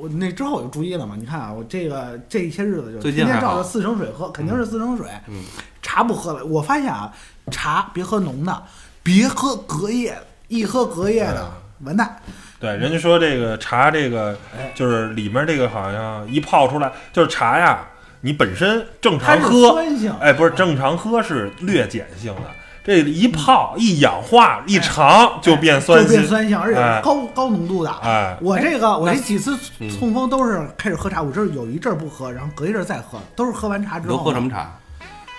[0.00, 1.14] 我那之后我就注意了嘛。
[1.18, 5.06] 你看啊，我这个这一些日子就天天照着四升水喝，肯定是四升水。
[5.28, 5.44] 嗯
[5.82, 6.44] 茶不喝了。
[6.44, 7.12] 我发现啊，
[7.50, 8.62] 茶别喝浓的，
[9.02, 11.50] 别喝隔夜的，一喝隔夜的
[11.84, 12.16] 完蛋。
[12.60, 14.38] 对，人家说这个茶，这个
[14.74, 17.88] 就是里面这个好像一泡出来，就是茶呀，
[18.20, 19.82] 你本身正常喝，
[20.20, 22.42] 哎，不是正常喝是略碱性的，
[22.82, 27.90] 这一泡一氧化一尝就变酸就变性，酸性，而且哎高、高浓度的。
[28.02, 34.16] 哎，我这个我这几次嗯痛风都是开始喝茶，我这有一阵儿不喝，然后隔一阵儿再喝，都是喝完茶之后。
[34.16, 34.48] 都喝什么？
[34.50, 34.76] 茶？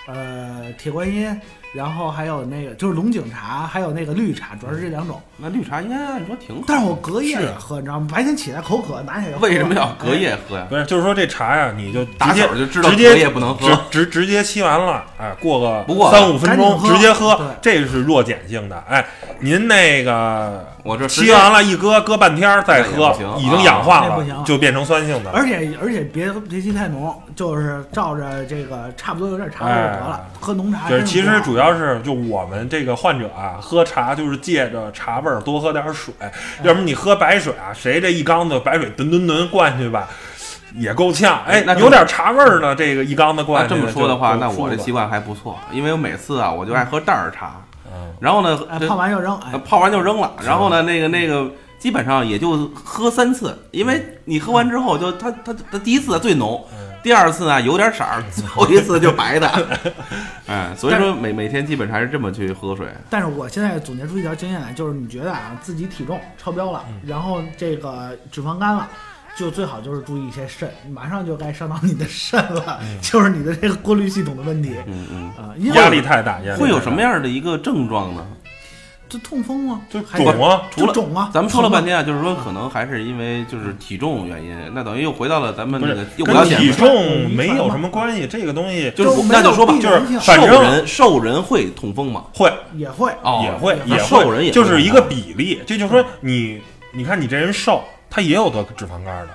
[0.06, 1.40] 呃，铁观音，
[1.72, 5.20] 然后还有那个就是龙井茶，还有那个绿茶，主要是这两种。
[5.38, 8.06] 那绿茶应该按说挺好，但是我隔夜也喝，你知道吗？
[8.12, 10.14] 白天起来口渴，拿起来喝为什么要隔？
[10.14, 10.66] 夜喝呀？
[10.68, 18.82] 不是，就是说这茶呀，你就打直接小就知道隔直接夜不能喝直直直接沏完了，哎，过个不过三五分钟直接喝，这是弱碱性的。
[18.88, 19.04] 哎，
[19.40, 25.38] 您那个我这沏完了一搁，搁半天再喝，已经氧化了就变成酸性的了。
[25.38, 30.20] 而且而且别别沏太浓，就是照着这个差不多有点茶味就得了。
[30.38, 40.08] 喝浓茶哎就是其实主要是就我们这个患者啊，喝茶就是借着茶味儿多喝点水，哎要不你喝白水啊，谁这一缸子白水吨吨吨灌去吧，
[40.74, 41.42] 也够呛。
[41.46, 43.76] 哎那，有点茶味儿呢，这个一缸子灌那这。
[43.76, 59.48] 么说的话，那我这习惯还不错，因为我每次啊，我就爱喝袋儿茶，嗯然后呢，哎泡完就扔，泡完就扔了，然后呢，那个那个基本上也就喝三次，因为你喝完之后就它它它第一次最浓，嗯第二次呢有点色儿，最后一次就白的，
[60.46, 68.88] 哎， 所以说每每天基本上还是这么去喝水，但是我现在总结出一条经验来，就是你觉得啊自己体重超标了，嗯然后这个脂肪肝了。
[69.34, 75.28] 就最好就是注意一些肾，马上就该伤到你的肾了， 就是你的这个过滤系统的问题嗯嗯。
[75.30, 78.26] 啊、压力太大，压力会有什么样的一个症状呢？
[79.12, 81.28] 就痛风啊，就还肿啊，除了肿啊。
[81.34, 92.24] 咱们说了半天啊，就是说可能还是因为就是体重原因，那等于又回到了咱们那个又跟体重没有什么关系，这个东西就是那就说吧，就是反正瘦人瘦人会痛风吗？
[92.34, 95.60] 会也会，哦，也会也会，瘦人也就是一个比例。
[95.66, 96.58] 这就是说你
[96.92, 99.28] 你看你这人瘦，他也有得脂肪肝的，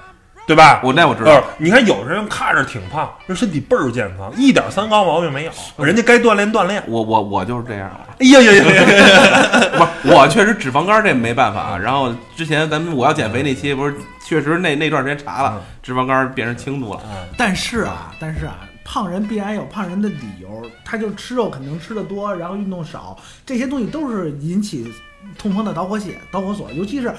[0.47, 0.79] 对吧？
[0.81, 5.51] 我那我知呃道，，你看有的人看着挺胖，这身体倍儿健康，一点三高毛病没有，
[5.85, 6.81] 人家该锻炼锻炼。
[6.87, 7.91] 我我我就是这样。
[8.19, 9.61] 哎呀呀呀呀！
[10.01, 11.77] 不是，我确实脂肪肝这没办法啊。
[11.77, 13.93] 然后之前咱们我要减肥那期，不是
[14.25, 17.01] 确实那那段时间查了嗯，脂肪肝变成轻度了。
[17.37, 24.91] 但是啊，但是啊，胖人必然有胖人的理由，他就吃肉肯定吃的多，然后运动少，这些东西都是引起
[25.37, 26.71] 痛风的导火线、导火索。
[26.71, 27.13] 尤其是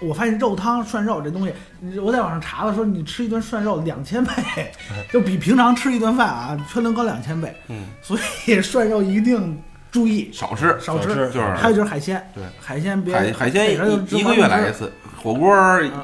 [0.00, 1.52] 我发现肉汤涮肉这东西，
[2.00, 4.32] 我在网上查了，说你吃一顿涮肉两千倍，
[5.12, 7.54] 就比平常吃一顿饭啊全能高两千倍。
[7.68, 11.08] 嗯，所以 涮肉一定注意少吃，少吃。
[11.08, 13.72] 就是还有就是海鲜，对海鲜别海海鲜
[14.10, 14.92] 一个月来一次，
[15.24, 15.54] 火锅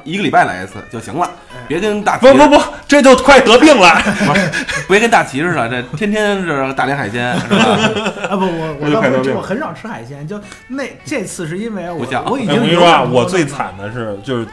[0.03, 3.93] 一个礼拜来一次就行了哎，别跟大齐不不不，这就快得病了。
[4.25, 4.51] 不是，
[4.89, 7.57] 别跟大齐似的，这天天是大连海鲜是吧？
[8.27, 14.47] 啊不，我我那就倒不是，快得病我很少吃海鲜，就那这次是因为我我已哎，经我跟你说啊，我最惨的是就是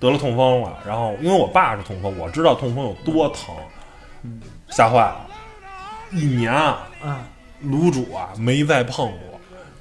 [0.00, 3.54] 得了痛风了，然后因为我爸是痛风，我知道痛风有多疼，
[4.70, 5.16] 吓坏了。
[6.12, 7.20] 一年啊，啊，
[7.66, 9.33] 卤煮啊没再碰过。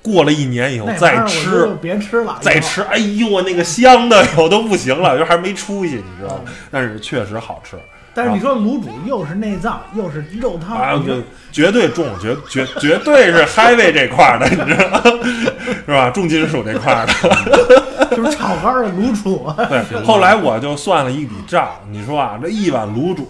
[0.04, 6.42] 过了一年以后再吃，别吃了，再吃，哎呦，那个香的我都不行了，就还没出息，你知道吗？
[6.46, 7.78] 嗯但是确实好吃
[8.16, 11.20] 但是你说卤煮又是内脏又是肉汤，啊，就
[11.52, 15.02] 绝对重，绝绝绝对是 heavy 这块儿的，你知道吗？
[15.86, 16.12] 是吧？
[16.12, 18.14] 重金属这块儿的。
[18.16, 23.28] 就是炒肝儿的卤煮，对，后来我就算了一笔账，你说啊，这一碗卤煮，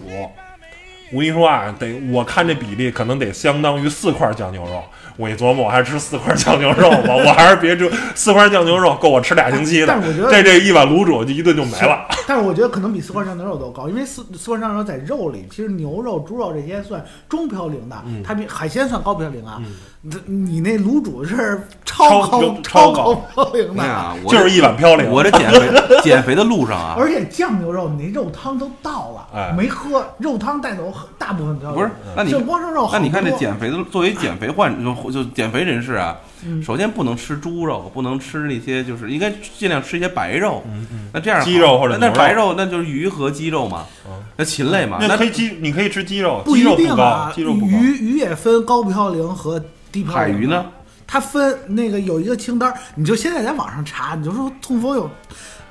[1.12, 4.84] 我跟你说啊，得我看这比例可能得相当于四块酱牛肉。
[5.16, 10.02] 我一琢磨，我还是吃四块酱牛肉吧， 我还是别吃四块酱牛肉够我吃俩星期的但。
[10.02, 12.06] 是我觉得这这一碗卤煮就一顿就没了。
[12.26, 19.60] 但是我觉得可能比四块酱牛肉都高，因为四四块酱牛肉在肉里，其实牛肉、猪肉这些算中嘌呤的，嗯它比海鲜算高嘌呤啊。
[20.06, 25.08] 你你那卤煮是超超高超高高嘌呤的，就是一碗嘌呤。
[25.08, 25.70] 我这减肥
[26.04, 31.74] 减肥的路上啊，而且酱牛肉你那肉汤都倒了，哎没喝，肉汤带走大部分嘌呤。
[31.74, 32.98] 不是，那你剩光剩肉好多。
[32.98, 40.62] 那你看这减肥的，作为减肥患就就减肥人士啊，嗯首先不能吃猪肉，不能吃那些，就是应该尽量吃一些白肉。
[40.66, 44.98] 嗯嗯，那这样好鸡肉或者那白肉那就是鱼和鸡肉嘛嗯，那禽类嘛。
[45.00, 47.66] 那可以鸡，你可以吃鸡肉，不一鸡肉不高定啊，，鸡肉不高。
[47.66, 50.12] 鱼鱼也分高嘌呤和低嘌呤。
[50.12, 50.64] 海鱼呢？？
[51.06, 55.08] 它分那个有一个清单儿，你就现在在网上查，你就说痛风有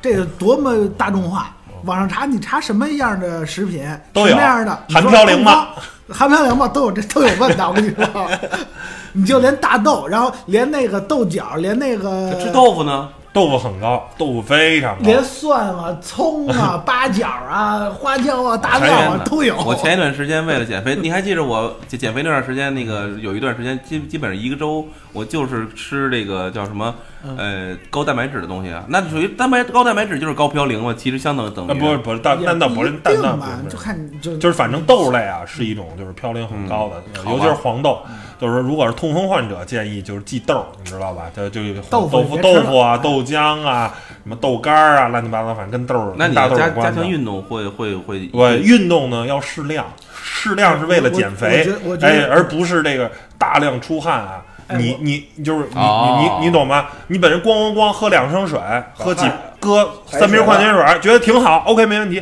[0.01, 1.55] 这个多么大众化。
[1.86, 5.67] 网上查，你查什么样的食品，都有什么样的含嘌呤吗？
[6.09, 6.67] 含嘌呤吗？
[6.67, 8.29] 都有这都有问的，我跟你说，
[9.13, 13.09] 你就连大豆，然后连那个豆角，连那个吃豆腐呢？
[13.34, 15.01] 豆腐很高，豆腐非常高。
[15.01, 19.57] 连蒜啊、葱啊、 八角啊、花椒啊、大料啊都有。
[19.65, 26.93] 我前一段时间为了减肥，你还记得我减减肥那段时间，那个有一段时间基基本上一个周，我就是吃这个叫什么
[27.24, 37.99] 嗯呃高蛋白质的东西啊，那属于蛋白高蛋白质就是高嘌呤嘛，其实相等等啊，于不是不是，但也但倒不是一，但定吧倒不，是就看你就就是反正豆类啊是一种就是嘌呤很高的，嗯尤其是黄豆。
[38.41, 41.32] 就是说，如果是痛风患者，建议就是忌豆，你知道吧？
[41.34, 47.01] 就就豆腐豆腐、豆腐啊、哎豆浆啊、什么豆干儿啊，乱七八糟，反正跟豆儿、那你豆加加有关的。
[47.01, 49.86] 强运动会会会对，运动呢要适量，
[50.22, 51.66] 适量是为了减肥
[52.01, 54.43] 哎，而不是这个大量出汗啊。
[54.78, 56.88] 你你你就是你哦你你你懂吗？
[57.07, 58.59] 你本身咣咣咣喝两升水，
[58.93, 59.26] 喝几
[59.59, 62.22] 搁三瓶矿泉水，觉得挺好，OK 没问题。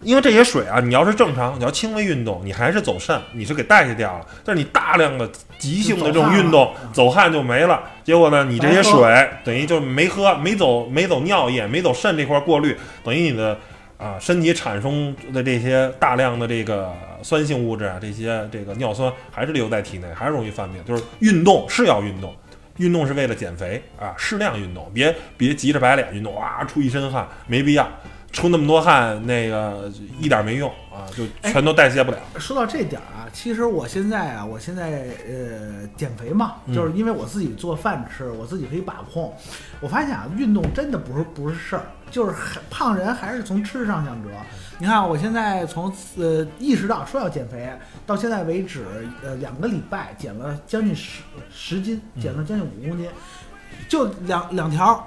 [0.00, 4.24] 因为这些水啊，你要是正常，你要轻微运动，你还是走肾，你是给代谢掉了。
[4.44, 5.28] 但是你大量的
[5.58, 7.82] 急性的这种运动，走汗就没了。
[8.04, 13.58] 结果呢，你这些水等于就没喝，没走没走尿液，没走肾这块过滤，等于你的
[13.96, 16.94] 啊身体产生的这些大量的这个
[17.28, 20.82] 酸性物质啊，这些这个尿酸还是留在体内，还是容易犯病。
[20.86, 22.34] 就是运动是要运动。
[22.78, 27.86] 运动是为了减肥啊，适量运动，别别急着白脸运动，哇，出一身汗，没必要，
[28.30, 32.18] 出那么多汗，那个一点没用啊，就全都代谢不了。
[32.38, 39.36] 说到这点儿啊，其实我现在啊，我现在呃减肥嘛，嗯就是因为我自己做饭吃，我自己可以把控。
[39.80, 44.30] 我发现啊，运动真的不是不是事儿，就是还胖人还是从吃上想辙。
[44.80, 47.68] 你看啊，我现在从呃意识到说要减肥，
[48.06, 48.86] 到现在为止，
[49.24, 53.08] 呃两个礼拜减了将近十十斤，减了将近五公斤，
[53.88, 55.04] 就两两条，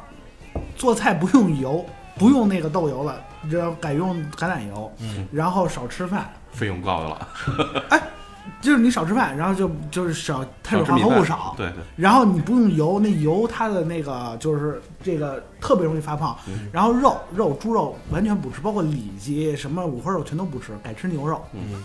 [0.76, 1.86] 做菜不用油，
[2.18, 6.30] 不用那个豆油了，你知道改用橄榄油，嗯，然后少吃饭。
[6.52, 7.28] 费用高的了，
[8.62, 16.36] 就是你少吃饭，然后就就是少碳水化合物少，对对，然后你不用油，那油它的那个就是这个特别容易发胖。
[16.48, 21.42] 嗯然后肉肉猪肉完全不吃，包括里脊什么五花肉全都不吃，改吃牛肉。
[21.54, 21.84] 嗯，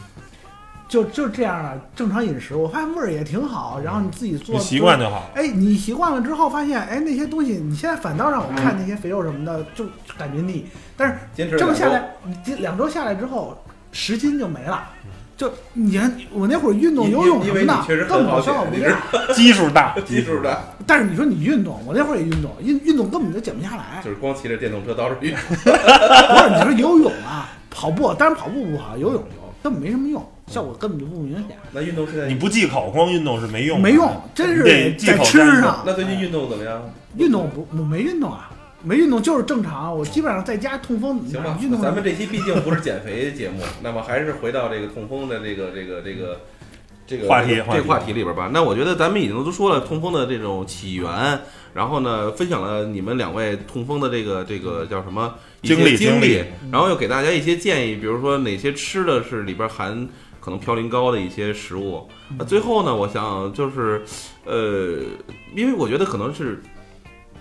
[0.89, 3.81] 就就这样啊正常饮食，我发现味儿也挺好。
[3.81, 5.31] 然后你自己做你习惯就好了。
[5.35, 9.85] 哎，你习惯了之后，发现哎那些东西，你现在反倒让我嗯看那些肥肉什么的，就
[10.17, 10.67] 感觉腻。
[10.97, 12.15] 但是坚持这么下来，
[12.59, 13.57] 两周下来之后，
[13.93, 14.89] 十斤就没了。
[15.37, 18.97] 就你看我那会儿运动因游泳什因为你么的，确实很好根本消耗减你不掉。
[19.34, 24.01] 基数大， 基数大，但是你说你运动，我那会儿也运动，运运动根本就减不下来。
[24.03, 25.34] 就是光骑着电动车到处运。
[25.53, 35.82] 不是你说游泳啊，跑步，当然跑步不好，游泳游根本没什么用，效果根本就不明显，那运动是在你不忌口，光运动是没用，没用，真是你得忌在吃上。
[35.84, 36.80] 那最近运动怎么样？
[37.18, 38.51] 运动不，我没运动啊，
[38.87, 39.93] 没运动就是正常。
[39.93, 46.41] 我基本上在家痛风，行吧运动，咱们这期毕竟不是减肥节目，那么还是回到这个痛风的这个这个这个
[47.05, 48.49] 这个话题这个话题里边吧。
[48.53, 51.41] 那我觉得咱们已经都说了痛风的这种起源，
[51.74, 60.09] 然后呢，分享了你们两位痛风的这个这个叫什么一些经历经经历然后又给大家一些建议，比如说哪些吃的是里边含
[60.39, 62.09] 可能嘌呤高的一些食物。
[62.39, 64.05] 那最后呢，我想就是，
[64.45, 65.01] 呃，
[65.57, 66.62] 因为我觉得可能是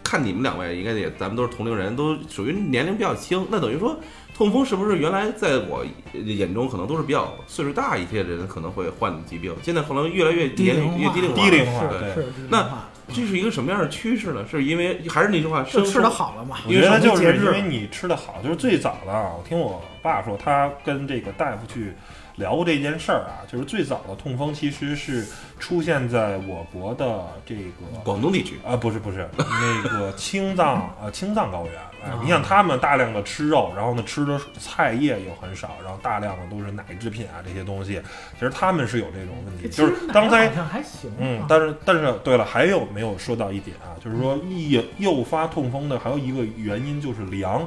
[0.05, 3.99] 看你们两位，应该也咱们都是同龄人，都属于年龄比较轻，那等于说。
[4.37, 9.55] 痛风是不是原来在我眼中可能都是比较岁数大一些的人可能会患的疾病？
[9.63, 12.67] 现在可能越来越年龄越低龄化，低龄化对那
[13.13, 14.45] 这是一个什么样的趋势呢？
[14.51, 21.93] 是因为还是那句话，生就吃的好了嘛，因为就是因为你吃的好，就是最早的啊，我听我爸说，他跟这个大夫去
[22.37, 25.25] 聊过这件事儿啊，就是最早的痛风其实是
[25.59, 27.61] 出现在我国的这个
[28.03, 38.01] 广东地区，啊，不是不是，那个青藏呃青藏高原，哎，你想他们大量的吃肉，然后呢吃的菜叶又很少，然后大量的都是奶制品啊这些东西，
[38.33, 43.95] 其实他们是有这种问题，就是刚才好像还行，嗯啊，但是但是对了，还有没有说到一点啊？
[44.03, 44.37] 就是说
[44.69, 47.65] 诱诱发痛风的还有一个原因就是凉，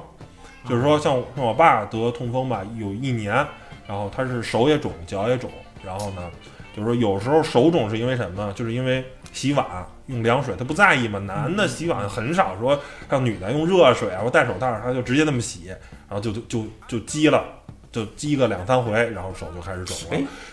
[0.68, 3.34] 就是说像像我爸得痛风吧，有一年，
[3.88, 5.50] 然后他是手也肿，脚也肿，
[5.82, 6.30] 然后呢，
[6.76, 8.52] 就是说有时候手肿是因为什么呢？
[8.52, 9.66] 就是因为洗碗
[10.06, 11.18] 用凉水，他不在意嘛。
[11.18, 12.78] 男的洗碗很少说
[13.10, 17.42] 像女的用热水啊，或戴手套，他就直接那么洗，然后就就就就积了。
[17.90, 19.96] 就积个两三回，然后手就开始肿。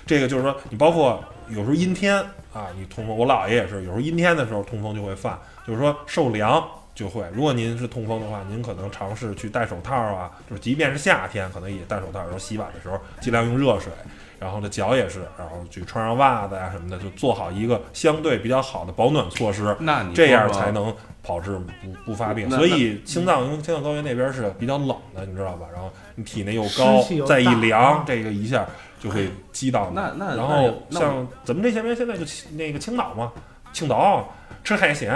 [0.05, 2.15] 这个就是说，你包括有时候阴天
[2.53, 6.65] 啊，你通风，我姥爷也是，有时候阴天的时候通风就会犯，就是说受凉
[6.95, 7.23] 就会。
[7.33, 13.91] 如果您是痛风的话，您可能尝试去戴手套啊，就是即便是夏天，可能也戴手套，然后洗碗的时候尽量用热水。
[14.37, 22.49] 然后呢，脚也是，然后去穿上袜子呀、什么的，就做好一个相对比较好的保暖措施，那你这样才能保质不不发病。
[22.51, 25.65] 所以青藏青藏高原那边是比较冷的，你知道吧？
[25.73, 28.67] 然后你体内又高又，再一凉，这个一下
[28.99, 29.95] 就会激到你。
[29.95, 33.31] 那那然后像咱们这些边现在就青那个青岛嘛，
[33.71, 34.33] 青岛
[34.65, 35.13] 吃海鲜。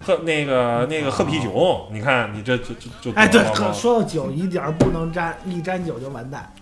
[0.00, 3.42] 喝那个那个喝啤酒，你看你这就就就哎，对
[3.74, 6.52] 说到酒，一点不能沾，一沾酒就完蛋。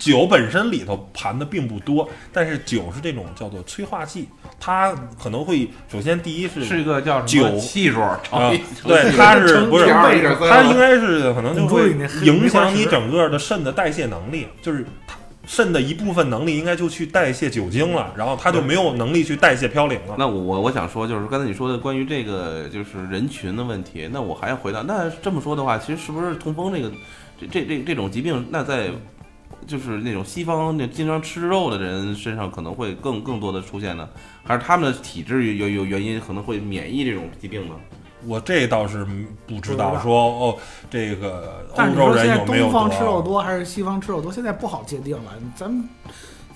[0.00, 8.18] 酒本身里头含的并不多，但是酒是这种叫做催化剂，它可能会首先第一是是一个叫什么酒系数啊，
[8.82, 11.90] 对，它是不是它应该是可能就会
[12.24, 15.16] 影响你整个的肾的代谢能力，就是它
[15.46, 20.16] 肾的一部分能力应该就去代谢酒精了，然后它就没有能力去代谢嘌呤了。
[20.18, 26.90] 那我我想说，就是刚才你说的关于这个就是人群的问题，那我还要回到，那这么说的话，其实是不是痛风这个
[27.40, 28.90] 这这这这种疾病，那在
[29.66, 34.08] 就是那种西方那经常吃肉的人身上可能会更更多的出现呢？
[34.42, 37.74] 还是他们的体质有有原因可能会免疫这种疾病呢？
[38.26, 39.06] 我这倒是
[39.46, 40.56] 不知道道说哦，
[40.90, 43.22] 这个欧洲人有没有东方吃肉？
[43.22, 45.32] 多还是西方吃肉多，现在不好界定了。
[45.54, 45.88] 咱们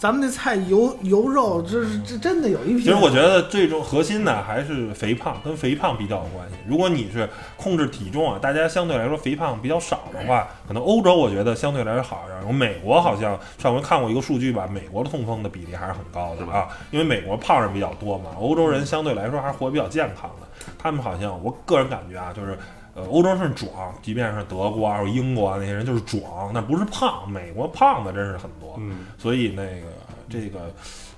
[0.00, 2.84] 咱们那菜油油肉，这是这真的有一批。
[2.84, 6.54] 其实我觉得最终核心呢还是肥胖，跟肥胖比较有关系。
[6.66, 12.48] 如果你是控制体重啊，大家相对来说肥胖比较少的话，可能欧洲我觉得相对来说好一点。
[12.48, 20.46] 我美国好像上回看过一个数据吧，美国的痛风的比例还是很高的啊，因为美国胖人比较多嘛，欧洲人相对来说还是活得比较健康的。
[20.78, 22.58] 他们好像我个人感觉啊，就是。
[23.00, 27.30] 呃，欧洲人是壮，即便是德国啊、或英国啊那些人就是壮，那不是胖。
[27.30, 29.86] 美国胖的真是很多，嗯，所以那个
[30.28, 30.74] 这个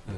[0.07, 0.13] 呃，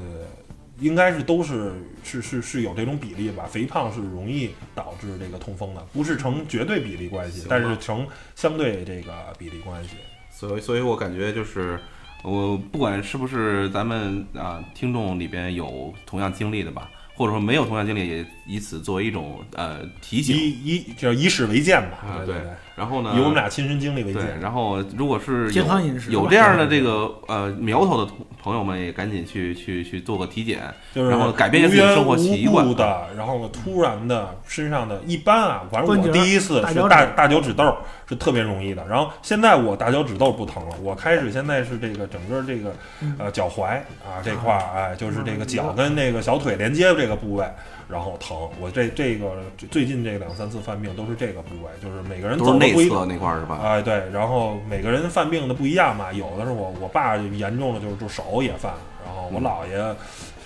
[0.80, 3.45] 应该是都是是是是有这种比例吧。
[3.49, 8.05] 肥胖是容易导致这个痛风的，不是成绝对比例关系，但是成
[8.36, 9.91] 相对这个比例关系。
[10.30, 11.80] 所以，所以我感觉就是，
[12.24, 22.25] 我不管是不是咱们啊听众里边有同样经历的吧，或者说没有同样经历，也以此作为一种呃提醒以以叫以史为鉴吧，啊。
[22.25, 22.43] 对对，
[22.75, 24.39] 然后呢，以我们俩亲身经历为，鉴。
[24.39, 30.61] 然后如果是有健康饮食有这样的这个呃苗头的同朋友们，也赶紧去去去做个体检。
[30.93, 37.75] 就是然后改变一下自己的生活习惯无缘无故的，然后，突然的身上的，一般啊，反正我第一次是大大脚趾痘
[38.07, 43.63] 是特别容易的，然后现在我大脚趾痘不疼了，我开始现在是这个整个这个嗯呃脚踝
[44.03, 47.45] 啊这块儿，哎，就是这个脚跟那个小腿连接这个部位，
[47.89, 48.49] 然后疼。
[48.59, 53.59] 我这这个最近这两三次犯病都是这个部位，就是每个人都是内侧那块儿是吧？
[53.61, 58.73] 哎，对，然后每个人犯病的不一样嘛，有的是我我爸严重了，就是就手也犯，
[59.05, 59.95] 然后我姥爷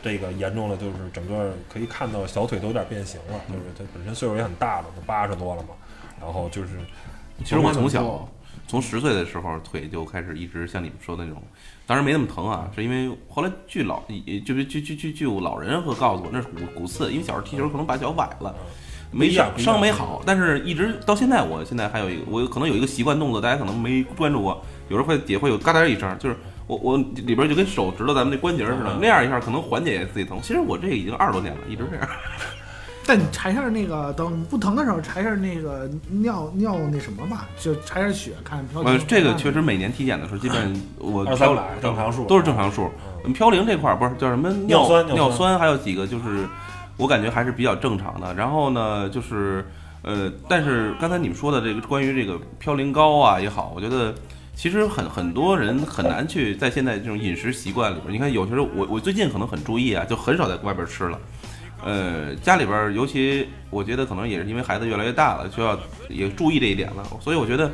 [0.01, 5.69] 这个严重了，就是整个可以看到小腿都有点变形了，就是他本身岁数也很大了，都八十多了嘛，
[6.21, 6.69] 然后就是
[7.43, 8.27] 其实我从小
[8.67, 11.41] 从十岁的时候腿就开始一直像你们说的那种，
[11.89, 14.03] 当时没那么疼啊，是因为后来据老
[14.45, 18.55] 就是据据据据我老人和告诉我那是骨骨刺，因为小时候踢球可能把脚崴了。
[19.11, 26.37] 没伤不一样不一样伤没好，但是一直到现在，我现在还有一个，我可能有一个习惯动作，大家可能没关注过，有时候会也会有嘎哒一声，就是
[26.67, 30.39] 我我里边就跟手指头咱们那关节似的，那样一下可能缓解自己疼。
[30.43, 32.07] 其实我这已经二十多年了，一直这样。
[33.09, 42.91] 但你查一下那个，等不疼的时候查一下那个尿尿那什么吧，就查一下血，看飘呃零。，这个确实每年体检的时候，基本我二三百正常数都是正常数。
[43.25, 46.47] 嗯飘零这块儿不是叫什么尿酸尿尿酸还有几个就是
[46.97, 48.31] 我感觉还是比较正常的。
[48.35, 49.65] 然后呢，就是
[50.03, 54.13] 呃，但是刚才你们说的这个关于这个嘌呤高啊也好，我觉得
[54.53, 61.19] 其实很很多人很难去在现在这种饮食习惯里边，你看有些时候我我最近可能很注意啊，就很少在外边吃了。
[61.83, 67.71] 呃，家里边儿尤其我觉得可能也是因为孩子越来越大了，需要也注意这一点了，所以我觉得。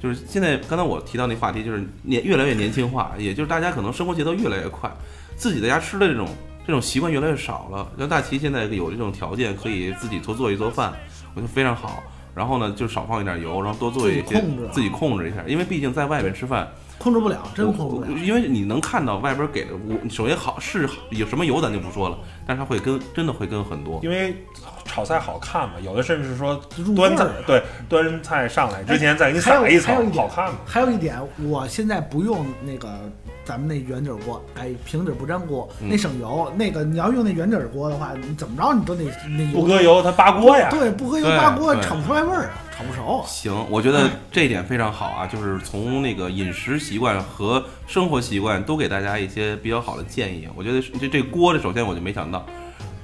[0.00, 4.88] 就是现在，刚才我提到那话题，就是年越来越年轻化，也就是大家可能生活节奏越来越快，
[5.34, 6.28] 自己在家吃的这种
[6.64, 7.90] 这种习惯越来越少了。
[7.98, 10.92] 像大齐现在有这种条件，可以自己多做一做饭，
[11.34, 12.00] 我觉得非常好。
[12.32, 16.68] 然后呢，就少放一点油，然后多做一些自己控制自己控制一下，因为毕竟在外面吃饭，
[16.98, 18.18] 控制不了，真控制不了。
[18.20, 24.00] 因为你能看到外边给的，我首先好是有什么油咱就不说了，但是它会跟真的会跟很多。
[24.02, 24.44] 因为
[24.88, 26.60] 炒菜好看嘛，有的甚至说
[26.96, 30.58] 端菜对端菜上来之前再给你还有撒一层还有一，点好看嘛。
[30.66, 32.88] 还有一点，我现在不用那个
[33.44, 36.52] 咱们那圆底锅，哎，平底不粘锅，嗯那省油。
[36.56, 39.04] 那个你要用那圆底锅的话，你怎么着你都得
[39.36, 40.68] 那油不搁油它扒锅呀。
[40.70, 43.22] 对，不搁油扒锅炒不出来味儿啊，炒不熟。
[43.26, 50.48] 行，我觉得这一点非常好啊，就是从那个饮食习惯和生活习惯都给大家一些比较好的建议。
[50.54, 52.44] 我觉得这这锅这首先我就没想到，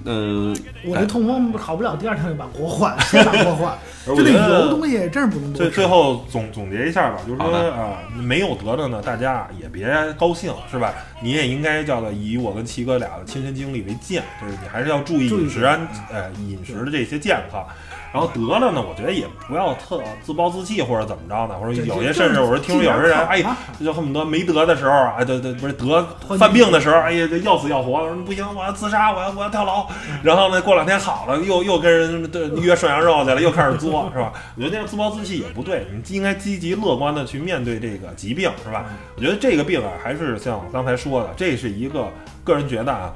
[0.05, 3.77] 呃，我这痛风好不了，第二天就把锅换，先把锅换。
[4.07, 5.57] 就那油东西真是不能多。
[5.57, 9.89] 最最后总总结一下吧，就是说啊、没有得的呢，大家也别
[10.19, 10.93] 高兴，是吧？
[11.23, 17.65] 你也应该叫做以我跟齐哥俩的亲身经历为鉴，就是你还是要注意注意饮食安，呃，饮食的这些健康。
[18.15, 23.45] 然后得了呢，我觉得也不要特自暴自弃或者怎么着呢，或者有些甚至我说听说有些人，哎，
[23.83, 26.07] 就恨不得没得的时候啊，哎对对，不是得
[26.39, 29.85] 犯病的时候，哎呀，这要死要活，说不行，我要自杀，我要我要跳楼。
[30.23, 34.33] 然后呢，过两天好了，又又跟人对约涮羊肉去了，又开始作，是吧？
[34.57, 38.85] 我觉得那样自暴自弃也不对，你应该积极乐观的去面对这个疾病，是吧？
[39.17, 42.07] 我觉得这个病啊，还是像我刚才说的，这是一个
[42.45, 43.13] 个人觉得啊。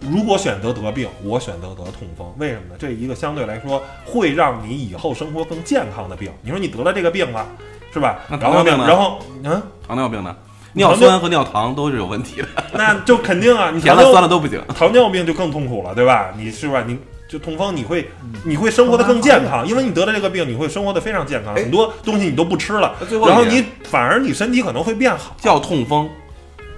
[0.00, 2.76] 如果选择得病，我选择得痛风，为什么呢？
[2.78, 6.30] 这一个相对来说会让你以后生活更健康的病。
[6.42, 7.46] 你说你得了这个病了，
[7.92, 8.20] 是吧？
[8.28, 10.36] 那然后糖尿病呢然后嗯，糖尿病呢，
[10.74, 14.62] 尿酸和尿糖都是有问题的， 那就肯定啊，你甜了酸了都不行。
[14.74, 16.32] 糖尿病就更痛苦了，对吧？
[16.36, 16.84] 你是吧？
[16.86, 16.96] 你
[17.28, 18.08] 就痛风，你会
[18.44, 22.94] 你会生活的更健康，因为你得了这个病，你会生活的非常健康，哎很多东西你都不吃了，
[23.26, 26.08] 然后你反而你身体可能会变好，叫痛风，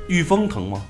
[0.08, 0.82] 遇风疼吗？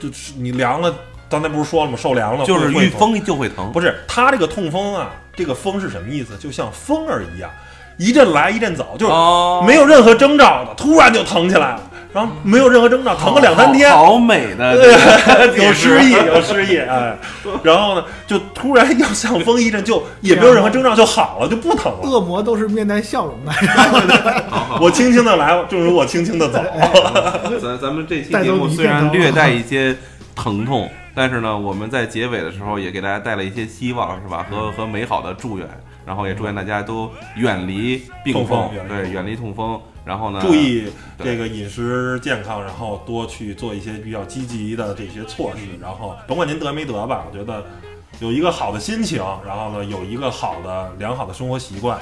[0.00, 0.92] 就是你凉了，
[1.34, 1.98] 刚才不是说了吗？
[2.00, 3.72] 受凉了就是遇风就会疼。
[3.72, 6.36] 不是它这个痛风啊，这个风是什么意思？
[6.36, 7.50] 就像风儿一样，
[7.98, 11.82] 一阵来一阵走，就是哦，没有任何征兆的，突然就疼起来了，
[12.12, 14.76] 然后没有任何征兆，疼个两三天，好好美的，
[15.58, 17.16] 有诗意，有诗意，哎，
[17.64, 21.98] 然后呢，就突然要像风一阵，就也没有任何征兆，就好了，就不疼了。
[22.04, 23.52] 恶魔都是面带笑容的，
[24.80, 26.60] 我轻轻的来，正如我轻轻的走。
[27.60, 29.96] 咱咱们这期节目虽然略带一些
[30.34, 34.44] 疼痛，但是呢，我们在结尾的时候也给大家带了一些希望，是吧？
[34.50, 35.68] 和和美好的祝愿，
[36.04, 39.80] 然后也祝愿大家都远离病痛对，远离痛风。
[40.04, 40.86] 然后呢，注意
[41.18, 47.64] 这个饮食健康，然后多去做一些比较积极的这些措施，然后甭管您得没得吧，我觉得
[48.20, 51.98] 有一个好的心情，然后呢有一个好的良好的生活习惯，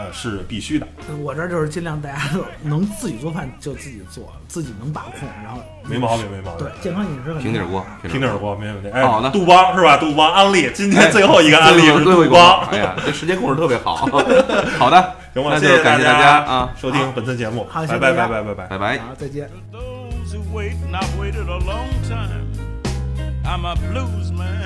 [0.00, 0.86] 呃是必须的。
[1.22, 6.72] 我这儿就是尽量大家都能自己做饭就自己做，自己能把控，然后没毛病，没毛病对。
[6.80, 8.88] 健康饮食平底锅，平底儿锅没问题。
[8.88, 9.98] 哎，好的杜邦是吧？
[9.98, 12.66] 杜邦安利，今天最后一个安利是最后一个杜邦。
[12.70, 13.96] 哎呀，这时间控制特别好。
[14.80, 18.66] 好的，行吧，那谢谢就感谢大家家啊，收听本次节目，好拜拜拜拜拜拜。
[18.68, 18.98] 拜拜。
[18.98, 19.50] 好，再见。
[19.70, 22.48] those who wait, and I've waited a long time.
[23.44, 24.64] I'm a blues man,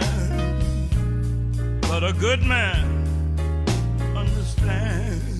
[1.82, 3.03] but a good man.
[4.64, 5.33] sand.